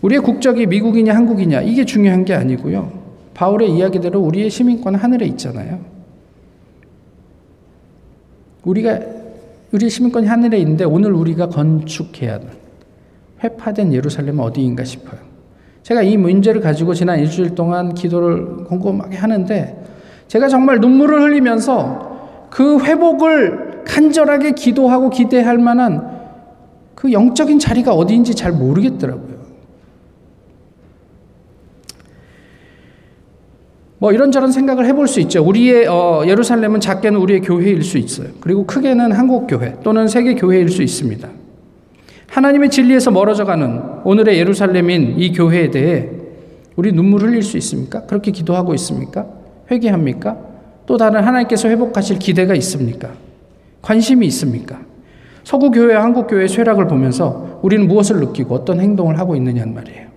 우리의 0.00 0.22
국적이 0.22 0.66
미국이냐 0.66 1.14
한국이냐 1.14 1.62
이게 1.62 1.84
중요한 1.84 2.24
게 2.24 2.34
아니고요. 2.34 2.92
바울의 3.34 3.76
이야기대로 3.76 4.20
우리의 4.20 4.48
시민권은 4.48 4.98
하늘에 4.98 5.26
있잖아요. 5.26 5.80
우리가 8.64 9.00
우리의 9.72 9.90
시민권이 9.90 10.28
하늘에 10.28 10.58
있는데 10.58 10.84
오늘 10.84 11.12
우리가 11.12 11.48
건축해야 11.48 12.34
하는 12.34 12.48
회파된 13.42 13.92
예루살렘은 13.92 14.38
어디인가 14.44 14.84
싶어요. 14.84 15.18
제가 15.82 16.02
이 16.02 16.16
문제를 16.16 16.60
가지고 16.60 16.94
지난 16.94 17.18
일주일 17.18 17.56
동안 17.56 17.94
기도를 17.94 18.64
곰곰하게 18.64 19.16
하는데 19.16 19.89
제가 20.30 20.46
정말 20.46 20.78
눈물을 20.78 21.22
흘리면서 21.22 22.46
그 22.50 22.78
회복을 22.84 23.82
간절하게 23.84 24.52
기도하고 24.52 25.10
기대할 25.10 25.58
만한 25.58 26.20
그 26.94 27.10
영적인 27.10 27.58
자리가 27.58 27.92
어디인지 27.92 28.36
잘 28.36 28.52
모르겠더라고요. 28.52 29.40
뭐 33.98 34.12
이런저런 34.12 34.52
생각을 34.52 34.86
해볼 34.86 35.08
수 35.08 35.18
있죠. 35.18 35.44
우리의 35.44 35.88
어, 35.88 36.22
예루살렘은 36.24 36.78
작게는 36.78 37.18
우리의 37.18 37.40
교회일 37.40 37.82
수 37.82 37.98
있어요. 37.98 38.28
그리고 38.38 38.66
크게는 38.66 39.10
한국 39.10 39.48
교회 39.48 39.74
또는 39.82 40.06
세계 40.06 40.36
교회일 40.36 40.68
수 40.68 40.84
있습니다. 40.84 41.28
하나님의 42.28 42.70
진리에서 42.70 43.10
멀어져가는 43.10 43.82
오늘의 44.04 44.38
예루살렘인 44.38 45.16
이 45.18 45.32
교회에 45.32 45.72
대해 45.72 46.08
우리 46.76 46.92
눈물 46.92 47.22
흘릴 47.22 47.42
수 47.42 47.56
있습니까? 47.56 48.06
그렇게 48.06 48.30
기도하고 48.30 48.74
있습니까? 48.74 49.39
회개합니까? 49.70 50.36
또 50.86 50.96
다른 50.96 51.22
하나님께서 51.22 51.68
회복하실 51.68 52.18
기대가 52.18 52.54
있습니까? 52.56 53.10
관심이 53.82 54.26
있습니까? 54.26 54.80
서구 55.44 55.70
교회와 55.70 56.02
한국 56.02 56.26
교회의 56.26 56.48
쇠락을 56.48 56.86
보면서 56.86 57.60
우리는 57.62 57.86
무엇을 57.86 58.20
느끼고 58.20 58.54
어떤 58.54 58.80
행동을 58.80 59.18
하고 59.18 59.36
있느냐는 59.36 59.74
말이에요. 59.74 60.08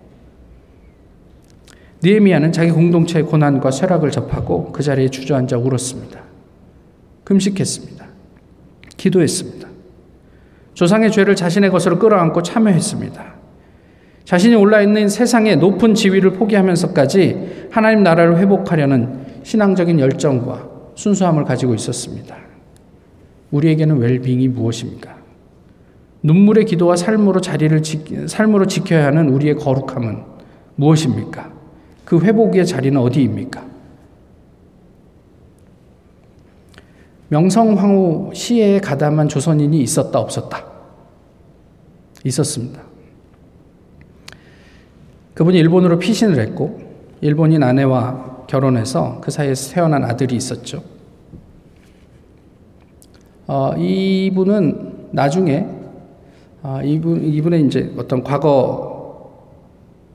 니에미아는 2.04 2.52
자기 2.52 2.72
공동체의 2.72 3.26
고난과 3.26 3.72
쇠락을 3.72 4.12
접하고 4.12 4.72
그 4.72 4.84
자리에 4.84 5.10
주저앉아 5.10 5.58
울었습니다. 5.58 6.20
금식했습니다. 7.24 8.06
기도했습니다. 8.98 9.70
조상의 10.74 11.12
죄를 11.12 11.36
자신의 11.36 11.70
것으로 11.70 12.00
끌어안고 12.00 12.42
참여했습니다. 12.42 13.34
자신이 14.26 14.56
올라 14.56 14.82
있는 14.82 15.08
세상의 15.08 15.58
높은 15.58 15.94
지위를 15.94 16.34
포기하면서까지 16.34 17.68
하나님 17.72 18.04
나라를 18.04 18.38
회복하려는 18.38 19.24
신앙적인 19.44 20.00
열정과 20.00 20.70
순수함을 20.96 21.44
가지고 21.44 21.74
있었습니다. 21.76 22.36
우리에게는 23.52 23.98
웰빙이 23.98 24.48
무엇입니까? 24.50 25.16
눈물의 26.24 26.66
기도와 26.66 26.96
삶으로 26.96 27.42
자리를 27.42 27.84
지, 27.84 28.28
삶으로 28.28 28.66
지켜야 28.66 29.08
하는 29.08 29.30
우리의 29.30 29.56
거룩함은 29.56 30.24
무엇입니까? 30.76 31.52
그 32.06 32.20
회복의 32.20 32.66
자리는 32.66 33.00
어디입니까? 33.00 33.74
명성황후 37.30 38.32
시해에 38.34 38.80
가담한 38.80 39.28
조선인이 39.28 39.82
있었다 39.82 40.20
없었다? 40.20 40.66
있었습니다. 42.24 42.82
그분이 45.34 45.58
일본으로 45.58 46.00
피신을 46.00 46.40
했고 46.40 46.80
일본인 47.22 47.64
아내와 47.64 48.43
결혼해서 48.54 49.20
그 49.20 49.32
사이에 49.32 49.54
태어난 49.74 50.04
아들이 50.04 50.36
있었죠. 50.36 50.84
어, 53.48 53.74
이분은 53.76 55.08
나중에 55.12 55.66
어, 56.62 56.80
이분 56.84 57.24
이분의 57.24 57.66
이제 57.66 57.92
어떤 57.98 58.24
과거 58.24 59.50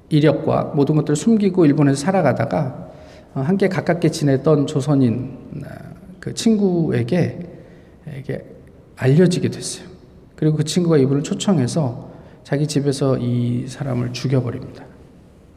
이력과 0.09 0.72
모든 0.77 0.94
것들을 0.94 1.16
숨기고 1.16 1.66
일본에서 1.66 2.01
살아가다가 2.01 2.90
어, 3.35 3.40
함께 3.40 3.68
가깝게 3.68 4.11
지냈던 4.11 4.68
조선인 4.68 5.37
어, 5.57 5.68
그 6.20 6.33
친구에게 6.33 7.40
이게 8.20 8.44
알려지게 8.94 9.48
됐어요. 9.48 9.88
그리고 10.37 10.59
그 10.59 10.64
친구가 10.64 10.96
이분을 10.98 11.24
초청해서 11.24 12.09
자기 12.44 12.68
집에서 12.68 13.18
이 13.18 13.66
사람을 13.66 14.12
죽여버립니다. 14.12 14.85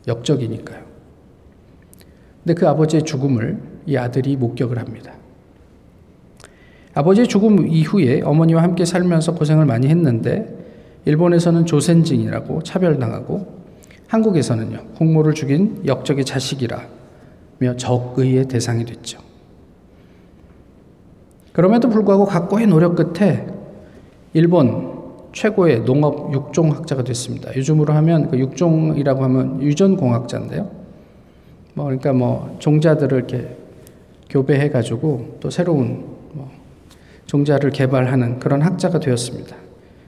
역적이니까요. 0.07 0.90
근데 2.43 2.53
그 2.53 2.67
아버지의 2.67 3.03
죽음을 3.03 3.61
이 3.85 3.97
아들이 3.97 4.35
목격을 4.35 4.79
합니다. 4.79 5.13
아버지의 6.93 7.27
죽음 7.27 7.67
이후에 7.67 8.21
어머니와 8.21 8.63
함께 8.63 8.83
살면서 8.83 9.35
고생을 9.35 9.65
많이 9.65 9.87
했는데 9.87 10.57
일본에서는 11.05 11.65
조센징이라고 11.65 12.63
차별당하고 12.63 13.61
한국에서는요 14.07 14.77
홍모를 14.99 15.33
죽인 15.33 15.83
역적의 15.85 16.25
자식이라며 16.25 17.77
적의의 17.77 18.47
대상이 18.47 18.85
됐죠. 18.85 19.19
그럼에도 21.53 21.89
불구하고 21.89 22.25
각고의 22.25 22.67
노력 22.67 22.95
끝에 22.95 23.47
일본 24.33 24.99
최고의 25.33 25.85
농업 25.85 26.33
육종학자가 26.33 27.03
됐습니다. 27.03 27.55
요즘으로 27.55 27.93
하면 27.93 28.29
그 28.29 28.37
육종이라고 28.37 29.23
하면 29.23 29.61
유전공학자인데요. 29.61 30.80
뭐 31.73 31.85
그러니까 31.85 32.13
뭐 32.13 32.55
종자들을 32.59 33.17
이렇게 33.17 33.55
교배해 34.29 34.69
가지고 34.69 35.37
또 35.39 35.49
새로운 35.49 36.05
뭐 36.33 36.51
종자를 37.25 37.71
개발하는 37.71 38.39
그런 38.39 38.61
학자가 38.61 38.99
되었습니다. 38.99 39.55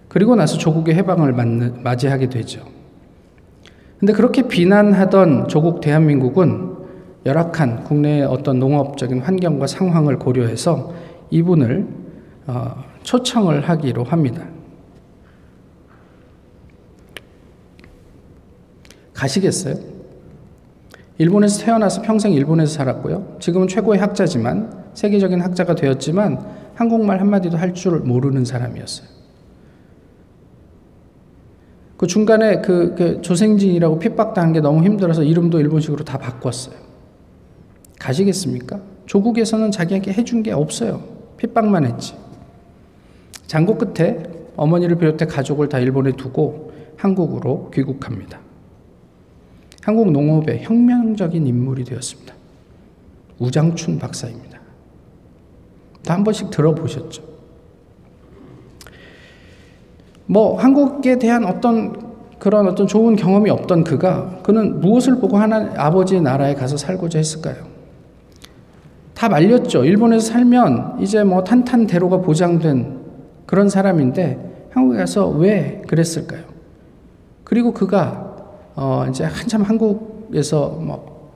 그리고 0.07 0.35
나서 0.35 0.57
조국의 0.57 0.95
해방을 0.95 1.33
맞이하게 1.83 2.29
되죠. 2.29 2.65
근데 3.99 4.13
그렇게 4.13 4.47
비난하던 4.47 5.47
조국 5.47 5.81
대한민국은 5.81 6.73
열악한 7.25 7.85
국내의 7.85 8.23
어떤 8.23 8.59
농업적인 8.59 9.21
환경과 9.21 9.65
상황을 9.65 10.19
고려해서 10.19 10.93
이분을 11.29 11.87
어, 12.47 12.83
초청을 13.03 13.61
하기로 13.61 14.03
합니다. 14.03 14.45
가시겠어요? 19.13 19.92
일본에서 21.17 21.63
태어나서 21.63 22.01
평생 22.01 22.33
일본에서 22.33 22.73
살았고요. 22.73 23.37
지금은 23.39 23.67
최고의 23.67 23.99
학자지만 23.99 24.83
세계적인 24.93 25.41
학자가 25.41 25.75
되었지만 25.75 26.39
한국말 26.75 27.19
한마디도 27.19 27.57
할 27.57 27.73
줄 27.73 27.99
모르는 27.99 28.45
사람이었어요. 28.45 29.07
그 31.97 32.07
중간에 32.07 32.61
그, 32.61 32.95
그 32.97 33.21
조생진이라고 33.21 33.99
핍박당한 33.99 34.53
게 34.53 34.59
너무 34.59 34.83
힘들어서 34.83 35.23
이름도 35.23 35.59
일본식으로 35.59 36.03
다 36.03 36.17
바꿨어요. 36.17 36.75
가시겠습니까? 37.99 38.79
조국에서는 39.05 39.71
자기에게 39.71 40.11
해준 40.11 40.43
게 40.43 40.51
없어요. 40.51 41.01
핍박만 41.37 41.85
했지. 41.85 42.13
장고 43.47 43.77
끝에 43.77 44.23
어머니를 44.55 44.97
비롯해 44.97 45.25
가족을 45.25 45.69
다 45.69 45.79
일본에 45.79 46.11
두고 46.11 46.71
한국으로 46.97 47.69
귀국합니다. 47.71 48.39
한국 49.83 50.11
농업의 50.11 50.63
혁명적인 50.63 51.45
인물이 51.45 51.83
되었습니다. 51.83 52.33
우장춘 53.39 53.99
박사입니다. 53.99 54.59
한 56.07 56.23
번씩 56.23 56.49
들어보셨죠? 56.51 57.21
뭐 60.25 60.57
한국에 60.57 61.19
대한 61.19 61.45
어떤 61.45 62.13
그런 62.39 62.67
어떤 62.67 62.87
좋은 62.87 63.15
경험이 63.15 63.49
없던 63.49 63.83
그가 63.83 64.39
그는 64.43 64.79
무엇을 64.79 65.19
보고 65.19 65.37
하나 65.37 65.71
아버지의 65.75 66.21
나라에 66.21 66.55
가서 66.55 66.77
살고자 66.77 67.17
했을까요? 67.19 67.65
다 69.13 69.29
말렸죠. 69.29 69.85
일본에서 69.85 70.31
살면 70.31 70.97
이제 71.01 71.23
뭐 71.23 71.43
탄탄대로가 71.43 72.17
보장된 72.17 72.99
그런 73.45 73.69
사람인데 73.69 74.69
한국에 74.71 74.97
가서 74.97 75.27
왜 75.29 75.81
그랬을까요? 75.87 76.43
그리고 77.43 77.73
그가 77.73 78.32
어 78.75 79.05
이제 79.09 79.23
한참 79.23 79.61
한국에서 79.63 80.69
뭐 80.69 81.31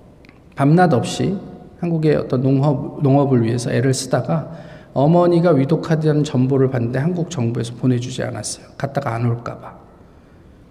밤낮 0.55 0.93
없이 0.93 1.37
한국의 1.79 2.15
어떤 2.15 2.41
농업 2.41 3.01
농업을 3.03 3.43
위해서 3.43 3.71
애를 3.71 3.93
쓰다가 3.93 4.51
어머니가 4.93 5.51
위독하다는 5.51 6.23
전보를 6.23 6.71
받는데 6.71 6.97
한국 6.97 7.29
정부에서 7.29 7.75
보내주지 7.75 8.23
않았어요. 8.23 8.65
갔다가 8.77 9.13
안 9.13 9.25
올까봐. 9.25 9.77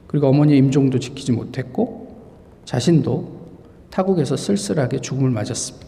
그리고 0.08 0.28
어머니 0.28 0.56
임종도 0.56 0.98
지키지 0.98 1.30
못했고 1.32 2.16
자신도 2.64 3.36
타국에서 3.90 4.36
쓸쓸하게 4.36 5.00
죽음을 5.00 5.30
맞았습니다. 5.30 5.86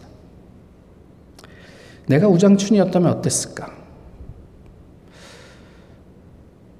내가 2.07 2.27
우장춘이었다면 2.27 3.11
어땠을까? 3.11 3.71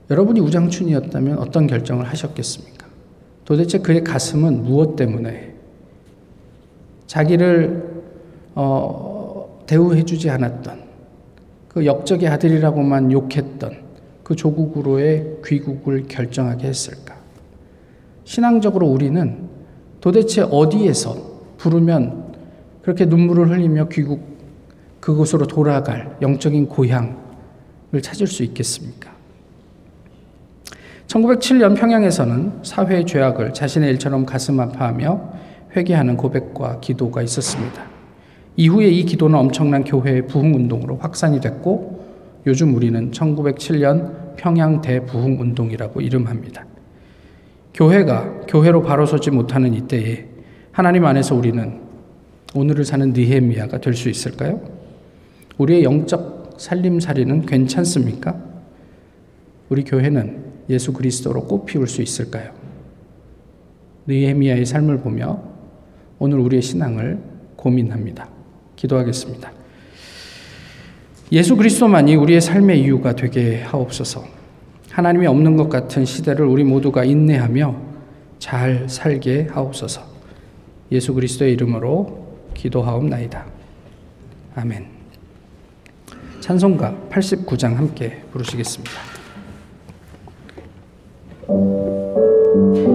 여러분이 0.09 0.39
우장춘이었다면 0.39 1.38
어떤 1.38 1.67
결정을 1.67 2.07
하셨겠습니까? 2.07 2.78
도대체 3.49 3.79
그의 3.79 4.03
가슴은 4.03 4.63
무엇 4.63 4.95
때문에 4.95 5.55
자기를 7.07 8.03
어, 8.53 9.63
대우해주지 9.65 10.29
않았던 10.29 10.83
그 11.67 11.83
역적의 11.83 12.29
아들이라고만 12.29 13.12
욕했던 13.12 13.71
그 14.23 14.35
조국으로의 14.35 15.38
귀국을 15.43 16.03
결정하게 16.07 16.67
했을까? 16.67 17.15
신앙적으로 18.23 18.85
우리는 18.85 19.49
도대체 19.99 20.41
어디에서 20.43 21.15
부르면 21.57 22.35
그렇게 22.83 23.05
눈물을 23.05 23.49
흘리며 23.49 23.88
귀국 23.89 24.21
그곳으로 24.99 25.47
돌아갈 25.47 26.15
영적인 26.21 26.67
고향을 26.67 27.15
찾을 28.03 28.27
수 28.27 28.43
있겠습니까? 28.43 29.09
1907년 31.10 31.76
평양에서는 31.76 32.60
사회의 32.62 33.04
죄악을 33.04 33.54
자신의 33.54 33.89
일처럼 33.91 34.26
가슴 34.28 34.60
아파하며 34.60 35.34
회개하는 35.76 36.17
고백과 36.17 36.80
기도가 36.82 37.24
있었습니다. 37.24 37.84
이후에 38.56 38.89
이 38.89 39.04
기도는 39.06 39.38
엄청난 39.38 39.84
교회의 39.84 40.28
부흥 40.28 40.54
운동으로 40.54 40.98
확산이 40.98 41.41
됐고 41.41 42.06
요즘 42.45 42.76
우리는 42.76 43.10
1907년 43.10 44.36
평양 44.36 44.82
대부흥 44.82 45.41
운동이라고 45.41 46.02
이름합니다. 46.02 46.65
교회가 47.74 48.41
교회로 48.48 48.84
바로 48.84 49.06
서지 49.06 49.32
못하는 49.32 49.74
이때에 49.74 50.28
하나님 50.72 51.06
안에서 51.06 51.36
우리는 51.36 51.80
오늘을 52.54 52.86
사는 52.86 53.13
느헤미야가 53.13 53.80
될 53.80 53.95
수 53.95 54.10
있을까요? 54.10 54.62
우리의 55.58 55.84
영적 55.84 56.56
살림살이는 56.58 57.45
괜찮습니까? 57.48 58.36
우리 59.69 59.84
교회는 59.84 60.50
예수 60.69 60.93
그리스도로 60.93 61.45
꽃 61.45 61.65
피울 61.65 61.88
수 61.88 62.01
있을까요? 62.01 62.51
느헤미야의 64.08 64.65
삶을 64.65 64.99
보며 64.99 65.41
오늘 66.19 66.39
우리의 66.39 66.62
신앙을 66.62 67.19
고민합니다. 67.55 68.29
기도하겠습니다. 68.75 69.51
예수 71.32 71.55
그리스도만이 71.55 72.15
우리의 72.15 72.41
삶의 72.41 72.82
이유가 72.82 73.15
되게 73.15 73.62
하옵소서. 73.62 74.25
하나님이 74.91 75.27
없는 75.27 75.58
것 75.58 75.69
같은 75.69 76.05
시대를 76.05 76.45
우리 76.45 76.63
모두가 76.63 77.03
인내하며 77.03 77.75
잘 78.39 78.89
살게 78.89 79.47
하옵소서. 79.51 80.01
예수 80.91 81.13
그리스도의 81.13 81.53
이름으로 81.53 82.27
기도하옵나이다. 82.55 83.45
아멘. 84.55 84.88
찬송가 86.39 87.10
89장 87.12 87.75
함께 87.75 88.23
부르시겠습니다. 88.32 89.18
Thank 91.49 92.77
you. 92.77 92.88